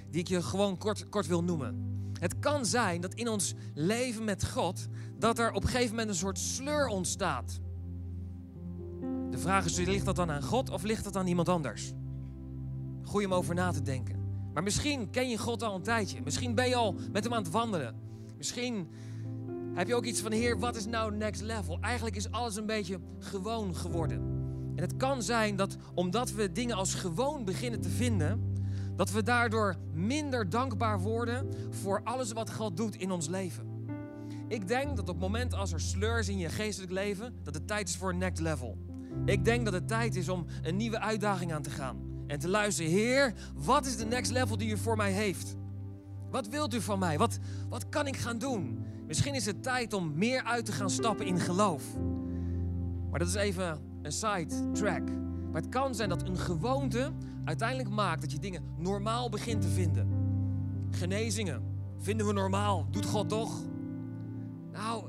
die 0.09 0.19
ik 0.19 0.27
je 0.27 0.41
gewoon 0.41 0.77
kort, 0.77 1.09
kort 1.09 1.27
wil 1.27 1.43
noemen. 1.43 1.85
Het 2.19 2.39
kan 2.39 2.65
zijn 2.65 3.01
dat 3.01 3.13
in 3.13 3.27
ons 3.27 3.53
leven 3.73 4.23
met 4.23 4.49
God, 4.49 4.87
dat 5.17 5.39
er 5.39 5.51
op 5.51 5.63
een 5.63 5.69
gegeven 5.69 5.89
moment 5.89 6.09
een 6.09 6.15
soort 6.15 6.39
sleur 6.39 6.87
ontstaat. 6.87 7.59
De 9.29 9.37
vraag 9.37 9.65
is, 9.65 9.77
ligt 9.77 10.05
dat 10.05 10.15
dan 10.15 10.31
aan 10.31 10.43
God 10.43 10.69
of 10.69 10.83
ligt 10.83 11.03
dat 11.03 11.15
aan 11.15 11.27
iemand 11.27 11.49
anders? 11.49 11.93
Goeie 13.03 13.27
om 13.27 13.33
over 13.33 13.55
na 13.55 13.71
te 13.71 13.81
denken. 13.81 14.15
Maar 14.53 14.63
misschien 14.63 15.09
ken 15.09 15.29
je 15.29 15.37
God 15.37 15.63
al 15.63 15.75
een 15.75 15.81
tijdje. 15.81 16.21
Misschien 16.23 16.55
ben 16.55 16.67
je 16.67 16.75
al 16.75 16.95
met 17.11 17.23
hem 17.23 17.33
aan 17.33 17.43
het 17.43 17.51
wandelen. 17.51 17.95
Misschien 18.37 18.87
heb 19.73 19.87
je 19.87 19.95
ook 19.95 20.05
iets 20.05 20.21
van, 20.21 20.31
Heer, 20.31 20.59
wat 20.59 20.75
is 20.75 20.85
nou 20.85 21.15
next 21.15 21.41
level? 21.41 21.77
Eigenlijk 21.81 22.15
is 22.15 22.31
alles 22.31 22.55
een 22.55 22.65
beetje 22.65 22.99
gewoon 23.19 23.75
geworden. 23.75 24.36
En 24.77 24.83
het 24.83 24.97
kan 24.97 25.23
zijn 25.23 25.55
dat 25.55 25.77
omdat 25.93 26.31
we 26.31 26.51
dingen 26.51 26.75
als 26.75 26.93
gewoon 26.93 27.45
beginnen 27.45 27.81
te 27.81 27.89
vinden, 27.89 28.55
dat 28.95 29.11
we 29.11 29.23
daardoor 29.23 29.75
minder 29.93 30.49
dankbaar 30.49 30.99
worden 30.99 31.47
voor 31.69 32.01
alles 32.03 32.31
wat 32.31 32.53
God 32.53 32.77
doet 32.77 32.95
in 32.95 33.11
ons 33.11 33.27
leven. 33.27 33.65
Ik 34.47 34.67
denk 34.67 34.87
dat 34.95 34.99
op 34.99 35.07
het 35.07 35.19
moment 35.19 35.53
als 35.53 35.73
er 35.73 35.79
sleurs 35.79 36.27
in 36.27 36.37
je 36.37 36.49
geestelijk 36.49 36.91
leven, 36.91 37.35
dat 37.43 37.53
het 37.53 37.67
tijd 37.67 37.89
is 37.89 37.95
voor 37.95 38.15
next 38.15 38.41
level. 38.41 38.77
Ik 39.25 39.45
denk 39.45 39.65
dat 39.65 39.73
het 39.73 39.87
tijd 39.87 40.15
is 40.15 40.29
om 40.29 40.45
een 40.61 40.75
nieuwe 40.75 40.99
uitdaging 40.99 41.53
aan 41.53 41.61
te 41.61 41.69
gaan. 41.69 41.97
En 42.27 42.39
te 42.39 42.47
luisteren, 42.47 42.91
Heer, 42.91 43.33
wat 43.55 43.85
is 43.85 43.97
de 43.97 44.05
next 44.05 44.31
level 44.31 44.57
die 44.57 44.71
u 44.71 44.77
voor 44.77 44.95
mij 44.95 45.11
heeft? 45.11 45.55
Wat 46.31 46.47
wilt 46.47 46.73
u 46.73 46.81
van 46.81 46.99
mij? 46.99 47.17
Wat, 47.17 47.39
wat 47.69 47.89
kan 47.89 48.07
ik 48.07 48.17
gaan 48.17 48.37
doen? 48.37 48.85
Misschien 49.07 49.35
is 49.35 49.45
het 49.45 49.63
tijd 49.63 49.93
om 49.93 50.13
meer 50.15 50.43
uit 50.43 50.65
te 50.65 50.71
gaan 50.71 50.89
stappen 50.89 51.25
in 51.25 51.39
geloof. 51.39 51.83
Maar 53.09 53.19
dat 53.19 53.27
is 53.27 53.35
even 53.35 53.86
een 54.07 54.13
side 54.13 54.71
track. 54.71 55.09
Maar 55.51 55.61
het 55.61 55.69
kan 55.69 55.95
zijn 55.95 56.09
dat 56.09 56.27
een 56.27 56.37
gewoonte 56.37 57.11
uiteindelijk 57.45 57.89
maakt 57.89 58.21
dat 58.21 58.31
je 58.31 58.39
dingen 58.39 58.63
normaal 58.77 59.29
begint 59.29 59.61
te 59.61 59.67
vinden. 59.67 60.07
Genezingen 60.91 61.63
vinden 61.99 62.27
we 62.27 62.33
normaal. 62.33 62.87
Doet 62.91 63.05
God 63.05 63.29
toch? 63.29 63.61
Nou, 64.71 65.03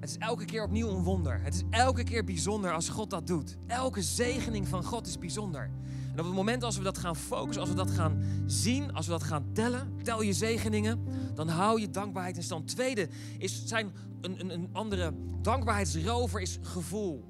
het 0.00 0.08
is 0.08 0.18
elke 0.18 0.44
keer 0.44 0.62
opnieuw 0.62 0.88
een 0.88 1.02
wonder. 1.02 1.40
Het 1.42 1.54
is 1.54 1.62
elke 1.70 2.04
keer 2.04 2.24
bijzonder 2.24 2.72
als 2.72 2.88
God 2.88 3.10
dat 3.10 3.26
doet. 3.26 3.56
Elke 3.66 4.02
zegening 4.02 4.68
van 4.68 4.84
God 4.84 5.06
is 5.06 5.18
bijzonder. 5.18 5.70
En 6.12 6.18
op 6.18 6.24
het 6.24 6.34
moment 6.34 6.62
als 6.62 6.76
we 6.76 6.82
dat 6.82 6.98
gaan 6.98 7.16
focussen, 7.16 7.60
als 7.60 7.70
we 7.70 7.76
dat 7.76 7.90
gaan 7.90 8.22
zien, 8.46 8.92
als 8.92 9.06
we 9.06 9.12
dat 9.12 9.22
gaan 9.22 9.52
tellen, 9.52 9.92
tel 10.02 10.22
je 10.22 10.32
zegeningen, 10.32 11.04
dan 11.34 11.48
hou 11.48 11.80
je 11.80 11.90
dankbaarheid 11.90 12.36
in 12.36 12.42
stand. 12.42 12.66
Tweede 12.66 13.08
is 13.38 13.66
zijn 13.66 13.92
een, 14.20 14.40
een, 14.40 14.50
een 14.50 14.68
andere 14.72 15.12
dankbaarheidsrover 15.42 16.40
is 16.40 16.58
gevoel. 16.62 17.29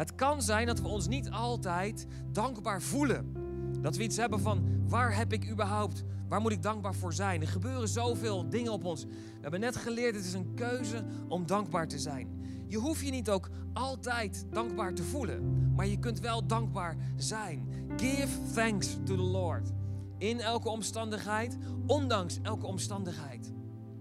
Het 0.00 0.14
kan 0.14 0.42
zijn 0.42 0.66
dat 0.66 0.80
we 0.80 0.88
ons 0.88 1.08
niet 1.08 1.30
altijd 1.30 2.06
dankbaar 2.32 2.82
voelen. 2.82 3.34
Dat 3.80 3.96
we 3.96 4.02
iets 4.02 4.16
hebben 4.16 4.40
van 4.40 4.64
waar 4.88 5.16
heb 5.16 5.32
ik 5.32 5.50
überhaupt, 5.50 6.04
waar 6.28 6.40
moet 6.40 6.52
ik 6.52 6.62
dankbaar 6.62 6.94
voor 6.94 7.12
zijn? 7.12 7.40
Er 7.40 7.48
gebeuren 7.48 7.88
zoveel 7.88 8.48
dingen 8.48 8.72
op 8.72 8.84
ons. 8.84 9.04
We 9.04 9.10
hebben 9.40 9.60
net 9.60 9.76
geleerd, 9.76 10.14
het 10.14 10.24
is 10.24 10.32
een 10.32 10.54
keuze 10.54 11.04
om 11.28 11.46
dankbaar 11.46 11.88
te 11.88 11.98
zijn. 11.98 12.28
Je 12.66 12.78
hoeft 12.78 13.04
je 13.04 13.10
niet 13.10 13.30
ook 13.30 13.48
altijd 13.72 14.46
dankbaar 14.50 14.94
te 14.94 15.04
voelen, 15.04 15.72
maar 15.74 15.86
je 15.86 15.98
kunt 15.98 16.20
wel 16.20 16.46
dankbaar 16.46 16.96
zijn. 17.16 17.68
Give 17.96 18.52
thanks 18.54 18.96
to 19.04 19.16
the 19.16 19.22
Lord. 19.22 19.72
In 20.18 20.40
elke 20.40 20.68
omstandigheid, 20.68 21.56
ondanks 21.86 22.38
elke 22.42 22.66
omstandigheid. 22.66 23.52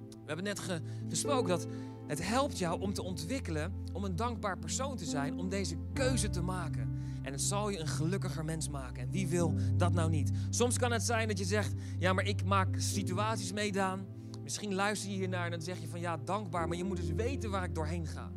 We 0.10 0.36
hebben 0.36 0.46
net 0.46 0.82
gesproken 1.10 1.50
dat 1.50 1.68
het 2.10 2.28
helpt 2.28 2.58
jou 2.58 2.82
om 2.82 2.94
te 2.94 3.04
ontwikkelen, 3.04 3.74
om 3.94 4.04
een 4.04 4.16
dankbaar 4.16 4.58
persoon 4.58 4.96
te 4.96 5.06
zijn, 5.06 5.38
om 5.38 5.50
deze 5.50 5.76
keuze 5.94 6.30
te 6.30 6.42
maken. 6.42 6.90
En 7.22 7.32
het 7.32 7.42
zal 7.42 7.70
je 7.70 7.80
een 7.80 7.88
gelukkiger 7.88 8.46
mens 8.46 8.70
maken. 8.70 9.04
En 9.04 9.12
wie 9.12 9.28
wil 9.28 9.54
dat 9.76 9.94
nou 9.94 10.10
niet? 10.10 10.32
Soms 10.50 10.78
kan 10.78 10.92
het 10.92 11.04
zijn 11.04 11.28
dat 11.28 11.38
je 11.38 11.46
zegt, 11.46 11.74
ja, 11.98 12.14
maar 12.14 12.26
ik 12.26 12.46
maak 12.46 12.76
situaties 12.78 13.54
meedaan. 13.54 14.06
Misschien 14.44 14.74
luister 14.74 15.10
je 15.10 15.16
hiernaar 15.16 15.46
en 15.46 15.52
dan 15.52 15.62
zeg 15.62 15.80
je 15.82 15.88
van 15.88 16.00
ja, 16.00 16.18
dankbaar, 16.18 16.68
maar 16.68 16.78
je 16.78 16.84
moet 16.84 16.98
dus 16.98 17.12
weten 17.12 17.50
waar 17.50 17.64
ik 17.64 17.76
doorheen 17.76 18.08
ga. 18.08 18.32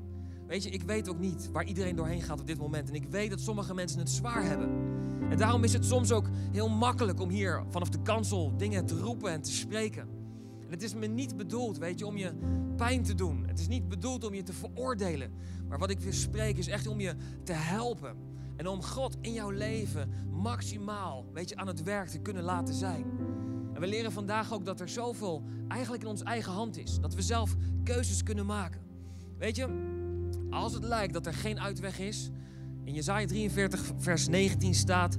Weet 0.46 0.62
je, 0.62 0.70
ik 0.70 0.82
weet 0.82 1.08
ook 1.08 1.18
niet 1.18 1.50
waar 1.52 1.64
iedereen 1.64 1.96
doorheen 1.96 2.22
gaat 2.22 2.40
op 2.40 2.46
dit 2.46 2.58
moment. 2.58 2.88
En 2.88 2.94
ik 2.94 3.04
weet 3.10 3.30
dat 3.30 3.40
sommige 3.40 3.74
mensen 3.74 3.98
het 3.98 4.10
zwaar 4.10 4.44
hebben. 4.44 4.70
En 5.30 5.38
daarom 5.38 5.64
is 5.64 5.72
het 5.72 5.84
soms 5.84 6.12
ook 6.12 6.28
heel 6.50 6.68
makkelijk 6.68 7.20
om 7.20 7.28
hier 7.28 7.64
vanaf 7.68 7.88
de 7.88 8.02
kansel 8.02 8.56
dingen 8.56 8.86
te 8.86 8.98
roepen 8.98 9.30
en 9.30 9.42
te 9.42 9.52
spreken. 9.52 10.21
Het 10.72 10.82
is 10.82 10.94
me 10.94 11.06
niet 11.06 11.36
bedoeld, 11.36 11.78
weet 11.78 11.98
je, 11.98 12.06
om 12.06 12.16
je 12.16 12.32
pijn 12.76 13.02
te 13.02 13.14
doen. 13.14 13.44
Het 13.46 13.58
is 13.58 13.68
niet 13.68 13.88
bedoeld 13.88 14.24
om 14.24 14.34
je 14.34 14.42
te 14.42 14.52
veroordelen. 14.52 15.32
Maar 15.68 15.78
wat 15.78 15.90
ik 15.90 16.00
wil 16.00 16.12
spreken 16.12 16.58
is 16.58 16.66
echt 16.66 16.86
om 16.86 17.00
je 17.00 17.14
te 17.42 17.52
helpen. 17.52 18.16
En 18.56 18.66
om 18.68 18.82
God 18.82 19.16
in 19.20 19.32
jouw 19.32 19.50
leven 19.50 20.10
maximaal, 20.30 21.26
weet 21.32 21.48
je, 21.48 21.56
aan 21.56 21.66
het 21.66 21.82
werk 21.82 22.08
te 22.08 22.18
kunnen 22.18 22.42
laten 22.42 22.74
zijn. 22.74 23.04
En 23.74 23.80
we 23.80 23.86
leren 23.86 24.12
vandaag 24.12 24.52
ook 24.52 24.64
dat 24.64 24.80
er 24.80 24.88
zoveel 24.88 25.42
eigenlijk 25.68 26.02
in 26.02 26.08
onze 26.08 26.24
eigen 26.24 26.52
hand 26.52 26.78
is. 26.78 26.98
Dat 27.00 27.14
we 27.14 27.22
zelf 27.22 27.56
keuzes 27.84 28.22
kunnen 28.22 28.46
maken. 28.46 28.80
Weet 29.38 29.56
je, 29.56 29.68
als 30.50 30.74
het 30.74 30.84
lijkt 30.84 31.12
dat 31.12 31.26
er 31.26 31.34
geen 31.34 31.60
uitweg 31.60 31.98
is, 31.98 32.30
in 32.84 32.94
Jezaja 32.94 33.26
43 33.26 33.92
vers 33.96 34.28
19 34.28 34.74
staat, 34.74 35.18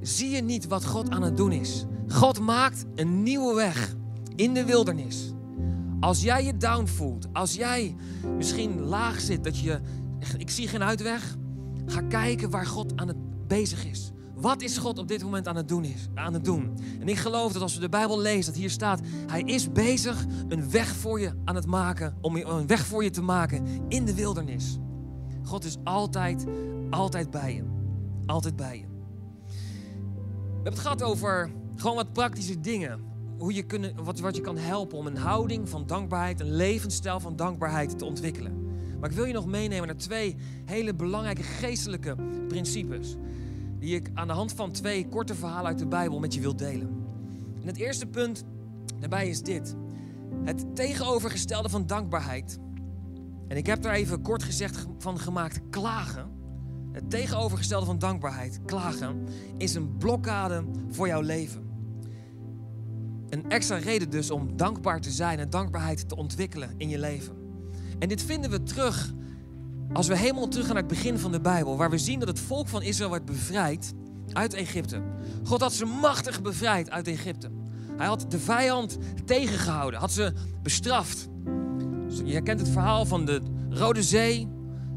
zie 0.00 0.30
je 0.30 0.42
niet 0.42 0.66
wat 0.66 0.84
God 0.84 1.10
aan 1.10 1.22
het 1.22 1.36
doen 1.36 1.52
is. 1.52 1.84
God 2.08 2.40
maakt 2.40 2.84
een 2.94 3.22
nieuwe 3.22 3.54
weg 3.54 3.94
in 4.36 4.54
de 4.54 4.64
wildernis. 4.64 5.32
Als 6.00 6.22
jij 6.22 6.44
je 6.44 6.56
down 6.56 6.86
voelt, 6.86 7.26
als 7.32 7.54
jij 7.54 7.96
misschien 8.36 8.80
laag 8.80 9.20
zit, 9.20 9.44
dat 9.44 9.58
je, 9.58 9.80
ik 10.38 10.50
zie 10.50 10.68
geen 10.68 10.82
uitweg, 10.82 11.36
ga 11.86 12.00
kijken 12.00 12.50
waar 12.50 12.66
God 12.66 12.96
aan 12.96 13.08
het 13.08 13.46
bezig 13.46 13.86
is. 13.86 14.10
Wat 14.34 14.62
is 14.62 14.78
God 14.78 14.98
op 14.98 15.08
dit 15.08 15.22
moment 15.22 15.48
aan 15.48 15.56
het, 15.56 15.68
doen 15.68 15.84
is, 15.84 16.08
aan 16.14 16.32
het 16.32 16.44
doen? 16.44 16.78
En 17.00 17.08
ik 17.08 17.16
geloof 17.16 17.52
dat 17.52 17.62
als 17.62 17.74
we 17.74 17.80
de 17.80 17.88
Bijbel 17.88 18.20
lezen, 18.20 18.52
dat 18.52 18.60
hier 18.60 18.70
staat, 18.70 19.00
Hij 19.26 19.40
is 19.40 19.72
bezig 19.72 20.24
een 20.48 20.70
weg 20.70 20.88
voor 20.88 21.20
je 21.20 21.32
aan 21.44 21.54
het 21.54 21.66
maken, 21.66 22.16
om 22.20 22.36
een 22.36 22.66
weg 22.66 22.86
voor 22.86 23.04
je 23.04 23.10
te 23.10 23.22
maken 23.22 23.66
in 23.88 24.04
de 24.04 24.14
wildernis. 24.14 24.78
God 25.42 25.64
is 25.64 25.76
altijd, 25.84 26.44
altijd 26.90 27.30
bij 27.30 27.54
je. 27.54 27.62
Altijd 28.26 28.56
bij 28.56 28.76
je. 28.78 28.86
We 28.86 30.52
hebben 30.52 30.72
het 30.72 30.78
gehad 30.78 31.02
over 31.02 31.50
gewoon 31.76 31.96
wat 31.96 32.12
praktische 32.12 32.60
dingen. 32.60 33.00
Hoe 33.38 33.54
je 33.54 33.62
kunnen, 33.62 34.04
wat, 34.04 34.20
wat 34.20 34.36
je 34.36 34.42
kan 34.42 34.56
helpen 34.56 34.98
om 34.98 35.06
een 35.06 35.16
houding 35.16 35.68
van 35.68 35.86
dankbaarheid, 35.86 36.40
een 36.40 36.56
levensstijl 36.56 37.20
van 37.20 37.36
dankbaarheid 37.36 37.98
te 37.98 38.04
ontwikkelen. 38.04 38.64
Maar 39.00 39.10
ik 39.10 39.16
wil 39.16 39.24
je 39.24 39.32
nog 39.32 39.46
meenemen 39.46 39.86
naar 39.86 39.96
twee 39.96 40.36
hele 40.64 40.94
belangrijke 40.94 41.42
geestelijke 41.42 42.16
principes. 42.48 43.16
Die 43.78 43.94
ik 43.94 44.10
aan 44.14 44.26
de 44.26 44.32
hand 44.32 44.52
van 44.52 44.72
twee 44.72 45.08
korte 45.08 45.34
verhalen 45.34 45.66
uit 45.66 45.78
de 45.78 45.86
Bijbel 45.86 46.18
met 46.18 46.34
je 46.34 46.40
wil 46.40 46.56
delen. 46.56 47.04
En 47.60 47.66
het 47.66 47.76
eerste 47.76 48.06
punt 48.06 48.44
daarbij 48.98 49.28
is 49.28 49.42
dit. 49.42 49.76
Het 50.44 50.76
tegenovergestelde 50.76 51.68
van 51.68 51.86
dankbaarheid. 51.86 52.58
En 53.48 53.56
ik 53.56 53.66
heb 53.66 53.82
daar 53.82 53.94
even 53.94 54.22
kort 54.22 54.42
gezegd 54.42 54.86
van 54.98 55.18
gemaakt, 55.18 55.60
klagen. 55.70 56.30
Het 56.92 57.10
tegenovergestelde 57.10 57.86
van 57.86 57.98
dankbaarheid, 57.98 58.60
klagen, 58.64 59.26
is 59.56 59.74
een 59.74 59.96
blokkade 59.96 60.64
voor 60.90 61.06
jouw 61.06 61.20
leven. 61.20 61.65
Een 63.28 63.50
extra 63.50 63.76
reden 63.76 64.10
dus 64.10 64.30
om 64.30 64.56
dankbaar 64.56 65.00
te 65.00 65.10
zijn 65.10 65.38
en 65.38 65.50
dankbaarheid 65.50 66.08
te 66.08 66.16
ontwikkelen 66.16 66.74
in 66.76 66.88
je 66.88 66.98
leven. 66.98 67.34
En 67.98 68.08
dit 68.08 68.22
vinden 68.22 68.50
we 68.50 68.62
terug 68.62 69.12
als 69.92 70.06
we 70.06 70.16
helemaal 70.16 70.48
terug 70.48 70.66
gaan 70.66 70.74
naar 70.74 70.84
het 70.84 70.92
begin 70.92 71.18
van 71.18 71.32
de 71.32 71.40
Bijbel, 71.40 71.76
waar 71.76 71.90
we 71.90 71.98
zien 71.98 72.18
dat 72.18 72.28
het 72.28 72.40
volk 72.40 72.68
van 72.68 72.82
Israël 72.82 73.10
werd 73.10 73.24
bevrijd 73.24 73.92
uit 74.32 74.54
Egypte. 74.54 75.02
God 75.44 75.60
had 75.60 75.72
ze 75.72 75.84
machtig 75.84 76.42
bevrijd 76.42 76.90
uit 76.90 77.08
Egypte. 77.08 77.50
Hij 77.96 78.06
had 78.06 78.26
de 78.28 78.38
vijand 78.38 78.98
tegengehouden, 79.24 80.00
had 80.00 80.12
ze 80.12 80.32
bestraft. 80.62 81.28
Je 82.24 82.42
kent 82.42 82.60
het 82.60 82.68
verhaal 82.68 83.04
van 83.04 83.24
de 83.24 83.42
Rode 83.70 84.02
Zee, 84.02 84.48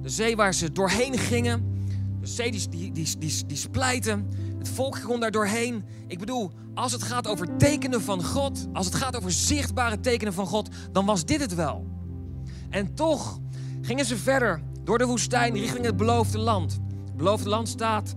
de 0.01 0.09
zee 0.09 0.35
waar 0.35 0.53
ze 0.53 0.71
doorheen 0.71 1.17
gingen. 1.17 1.77
De 2.21 2.27
zee 2.27 2.51
die, 2.51 2.69
die, 2.69 2.91
die, 2.91 3.17
die, 3.17 3.45
die. 3.47 3.57
Het 4.59 4.69
volk 4.69 5.01
kon 5.01 5.19
daar 5.19 5.31
doorheen. 5.31 5.85
Ik 6.07 6.19
bedoel, 6.19 6.51
als 6.73 6.91
het 6.91 7.03
gaat 7.03 7.27
over 7.27 7.57
tekenen 7.57 8.01
van 8.01 8.23
God, 8.23 8.67
als 8.73 8.85
het 8.85 8.95
gaat 8.95 9.15
over 9.17 9.31
zichtbare 9.31 9.99
tekenen 9.99 10.33
van 10.33 10.45
God, 10.45 10.69
dan 10.91 11.05
was 11.05 11.25
dit 11.25 11.41
het 11.41 11.55
wel. 11.55 11.87
En 12.69 12.95
toch 12.95 13.39
gingen 13.81 14.05
ze 14.05 14.17
verder 14.17 14.61
door 14.83 14.97
de 14.97 15.05
woestijn 15.05 15.53
richting 15.53 15.85
het 15.85 15.97
beloofde 15.97 16.37
land. 16.37 16.79
Het 17.05 17.15
beloofde 17.15 17.49
land 17.49 17.67
staat, 17.67 18.15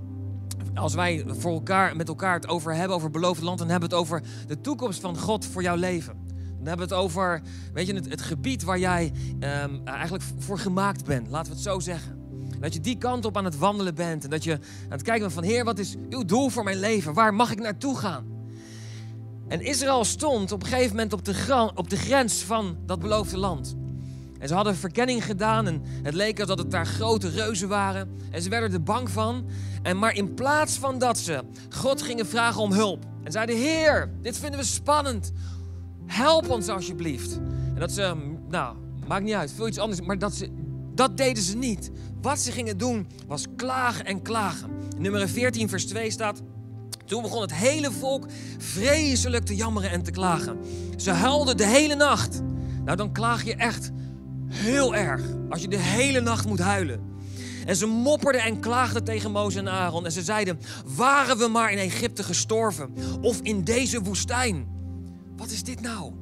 als 0.74 0.94
wij 0.94 1.24
voor 1.26 1.52
elkaar, 1.52 1.96
met 1.96 2.08
elkaar 2.08 2.34
het 2.34 2.48
over 2.48 2.74
hebben, 2.74 2.96
over 2.96 3.10
beloofde 3.10 3.44
land, 3.44 3.58
dan 3.58 3.68
hebben 3.68 3.88
we 3.88 3.94
het 3.94 4.04
over 4.04 4.22
de 4.46 4.60
toekomst 4.60 5.00
van 5.00 5.18
God 5.18 5.46
voor 5.46 5.62
jouw 5.62 5.76
leven. 5.76 6.14
Dan 6.26 6.66
hebben 6.66 6.88
we 6.88 6.94
het 6.94 7.04
over 7.04 7.42
weet 7.72 7.86
je, 7.86 7.94
het, 7.94 8.08
het 8.08 8.22
gebied 8.22 8.62
waar 8.62 8.78
jij 8.78 9.12
um, 9.34 9.80
eigenlijk 9.84 10.24
voor 10.38 10.58
gemaakt 10.58 11.04
bent, 11.04 11.28
laten 11.28 11.50
we 11.50 11.58
het 11.58 11.66
zo 11.66 11.80
zeggen. 11.80 12.21
Dat 12.62 12.72
je 12.72 12.80
die 12.80 12.98
kant 12.98 13.24
op 13.24 13.36
aan 13.36 13.44
het 13.44 13.58
wandelen 13.58 13.94
bent 13.94 14.24
en 14.24 14.30
dat 14.30 14.44
je 14.44 14.52
aan 14.52 14.60
het 14.88 15.02
kijken 15.02 15.22
bent 15.22 15.32
van 15.32 15.42
Heer, 15.42 15.64
wat 15.64 15.78
is 15.78 15.96
uw 16.10 16.24
doel 16.24 16.48
voor 16.48 16.64
mijn 16.64 16.78
leven? 16.78 17.14
Waar 17.14 17.34
mag 17.34 17.50
ik 17.50 17.60
naartoe 17.60 17.96
gaan? 17.98 18.24
En 19.48 19.60
Israël 19.60 20.04
stond 20.04 20.52
op 20.52 20.62
een 20.62 20.68
gegeven 20.68 20.90
moment 20.90 21.12
op 21.12 21.24
de, 21.24 21.70
op 21.74 21.90
de 21.90 21.96
grens 21.96 22.42
van 22.42 22.76
dat 22.86 22.98
beloofde 22.98 23.38
land. 23.38 23.76
En 24.38 24.48
ze 24.48 24.54
hadden 24.54 24.76
verkenning 24.76 25.24
gedaan 25.24 25.66
en 25.66 25.82
het 26.02 26.14
leek 26.14 26.40
alsof 26.40 26.58
het 26.58 26.70
daar 26.70 26.86
grote 26.86 27.28
reuzen 27.28 27.68
waren. 27.68 28.16
En 28.30 28.42
ze 28.42 28.48
werden 28.48 28.72
er 28.72 28.82
bang 28.82 29.10
van. 29.10 29.46
En 29.82 29.98
maar 29.98 30.14
in 30.14 30.34
plaats 30.34 30.78
van 30.78 30.98
dat 30.98 31.18
ze 31.18 31.42
God 31.70 32.02
gingen 32.02 32.26
vragen 32.26 32.60
om 32.60 32.72
hulp. 32.72 33.04
En 33.22 33.32
zeiden, 33.32 33.56
Heer, 33.56 34.10
dit 34.20 34.38
vinden 34.38 34.60
we 34.60 34.66
spannend. 34.66 35.32
Help 36.06 36.50
ons 36.50 36.68
alsjeblieft. 36.68 37.36
En 37.74 37.78
dat 37.78 37.92
ze, 37.92 38.14
nou, 38.48 38.76
maakt 39.06 39.24
niet 39.24 39.34
uit, 39.34 39.52
veel 39.52 39.68
iets 39.68 39.78
anders. 39.78 40.00
Maar 40.00 40.18
dat, 40.18 40.34
ze, 40.34 40.48
dat 40.94 41.16
deden 41.16 41.42
ze 41.42 41.56
niet. 41.56 41.90
Wat 42.20 42.38
ze 42.38 42.52
gingen 42.52 42.78
doen 42.78 43.06
was 43.26 43.46
klagen 43.56 44.04
en 44.04 44.22
klagen. 44.22 44.70
Nummer 44.98 45.28
14 45.28 45.68
vers 45.68 45.86
2 45.86 46.10
staat... 46.10 46.42
Toen 47.04 47.22
begon 47.22 47.40
het 47.40 47.54
hele 47.54 47.90
volk 47.90 48.26
vreselijk 48.58 49.44
te 49.44 49.54
jammeren 49.54 49.90
en 49.90 50.02
te 50.02 50.10
klagen. 50.10 50.58
Ze 50.96 51.10
huilden 51.10 51.56
de 51.56 51.66
hele 51.66 51.94
nacht. 51.94 52.42
Nou, 52.84 52.96
dan 52.96 53.12
klaag 53.12 53.44
je 53.44 53.54
echt 53.54 53.90
heel 54.46 54.94
erg 54.94 55.22
als 55.48 55.60
je 55.60 55.68
de 55.68 55.78
hele 55.78 56.20
nacht 56.20 56.46
moet 56.46 56.58
huilen. 56.58 57.00
En 57.66 57.76
ze 57.76 57.86
mopperden 57.86 58.42
en 58.42 58.60
klaagden 58.60 59.04
tegen 59.04 59.30
Mozes 59.30 59.60
en 59.60 59.68
Aaron. 59.68 60.04
En 60.04 60.12
ze 60.12 60.22
zeiden: 60.22 60.60
Waren 60.86 61.38
we 61.38 61.48
maar 61.48 61.72
in 61.72 61.78
Egypte 61.78 62.22
gestorven 62.22 62.94
of 63.20 63.40
in 63.40 63.64
deze 63.64 64.02
woestijn? 64.02 64.66
Wat 65.36 65.50
is 65.50 65.62
dit 65.62 65.80
nou? 65.80 66.12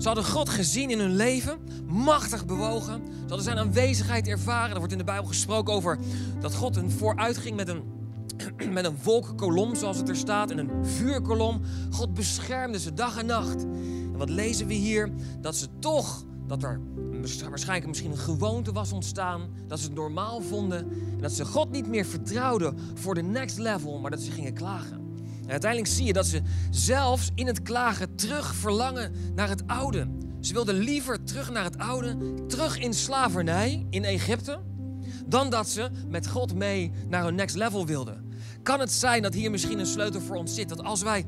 Ze 0.00 0.06
hadden 0.06 0.24
God 0.24 0.48
gezien 0.48 0.90
in 0.90 0.98
hun 0.98 1.16
leven, 1.16 1.58
machtig 1.86 2.46
bewogen. 2.46 3.02
Ze 3.06 3.18
hadden 3.18 3.42
zijn 3.42 3.58
aanwezigheid 3.58 4.28
ervaren. 4.28 4.70
Er 4.70 4.76
wordt 4.76 4.92
in 4.92 4.98
de 4.98 5.04
Bijbel 5.04 5.26
gesproken 5.26 5.74
over 5.74 5.98
dat 6.40 6.54
God 6.54 6.74
hen 6.74 6.90
vooruit 6.90 7.36
ging 7.36 7.56
met 7.56 7.68
een, 7.68 7.82
met 8.72 8.84
een 8.84 8.96
wolkenkolom, 9.02 9.74
zoals 9.74 9.96
het 9.96 10.08
er 10.08 10.16
staat, 10.16 10.50
en 10.50 10.58
een 10.58 10.86
vuurkolom. 10.86 11.60
God 11.90 12.14
beschermde 12.14 12.78
ze 12.78 12.94
dag 12.94 13.18
en 13.18 13.26
nacht. 13.26 13.62
En 13.62 14.16
wat 14.16 14.28
lezen 14.28 14.66
we 14.66 14.74
hier? 14.74 15.10
Dat 15.40 15.56
ze 15.56 15.66
toch, 15.78 16.24
dat 16.46 16.62
er 16.62 16.80
waarschijnlijk 17.48 17.86
misschien 17.86 18.10
een 18.10 18.18
gewoonte 18.18 18.72
was 18.72 18.92
ontstaan, 18.92 19.48
dat 19.66 19.78
ze 19.78 19.86
het 19.86 19.94
normaal 19.94 20.40
vonden 20.40 20.78
en 20.90 21.20
dat 21.20 21.32
ze 21.32 21.44
God 21.44 21.70
niet 21.70 21.86
meer 21.86 22.04
vertrouwden 22.04 22.78
voor 22.94 23.14
de 23.14 23.22
next 23.22 23.58
level, 23.58 23.98
maar 23.98 24.10
dat 24.10 24.20
ze 24.20 24.30
gingen 24.30 24.54
klagen. 24.54 25.09
Uiteindelijk 25.50 25.92
zie 25.92 26.06
je 26.06 26.12
dat 26.12 26.26
ze 26.26 26.42
zelfs 26.70 27.30
in 27.34 27.46
het 27.46 27.62
klagen 27.62 28.14
terug 28.14 28.54
verlangen 28.54 29.12
naar 29.34 29.48
het 29.48 29.62
oude. 29.66 30.08
Ze 30.40 30.52
wilden 30.52 30.74
liever 30.74 31.24
terug 31.24 31.50
naar 31.50 31.64
het 31.64 31.78
oude, 31.78 32.16
terug 32.46 32.78
in 32.78 32.94
slavernij 32.94 33.86
in 33.90 34.04
Egypte, 34.04 34.60
dan 35.26 35.50
dat 35.50 35.68
ze 35.68 35.90
met 36.08 36.28
God 36.28 36.54
mee 36.54 36.92
naar 37.08 37.26
een 37.26 37.34
next 37.34 37.56
level 37.56 37.86
wilden. 37.86 38.28
Kan 38.62 38.80
het 38.80 38.92
zijn 38.92 39.22
dat 39.22 39.34
hier 39.34 39.50
misschien 39.50 39.78
een 39.78 39.86
sleutel 39.86 40.20
voor 40.20 40.36
ons 40.36 40.54
zit? 40.54 40.68
Dat 40.68 40.82
als 40.82 41.02
wij 41.02 41.24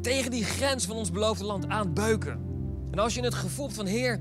tegen 0.00 0.30
die 0.30 0.44
grens 0.44 0.84
van 0.84 0.96
ons 0.96 1.10
beloofde 1.10 1.44
land 1.44 1.68
aanbeuken. 1.68 2.40
En 2.90 2.98
als 2.98 3.14
je 3.14 3.22
het 3.22 3.34
gevoel 3.34 3.68
van 3.68 3.86
Heer, 3.86 4.20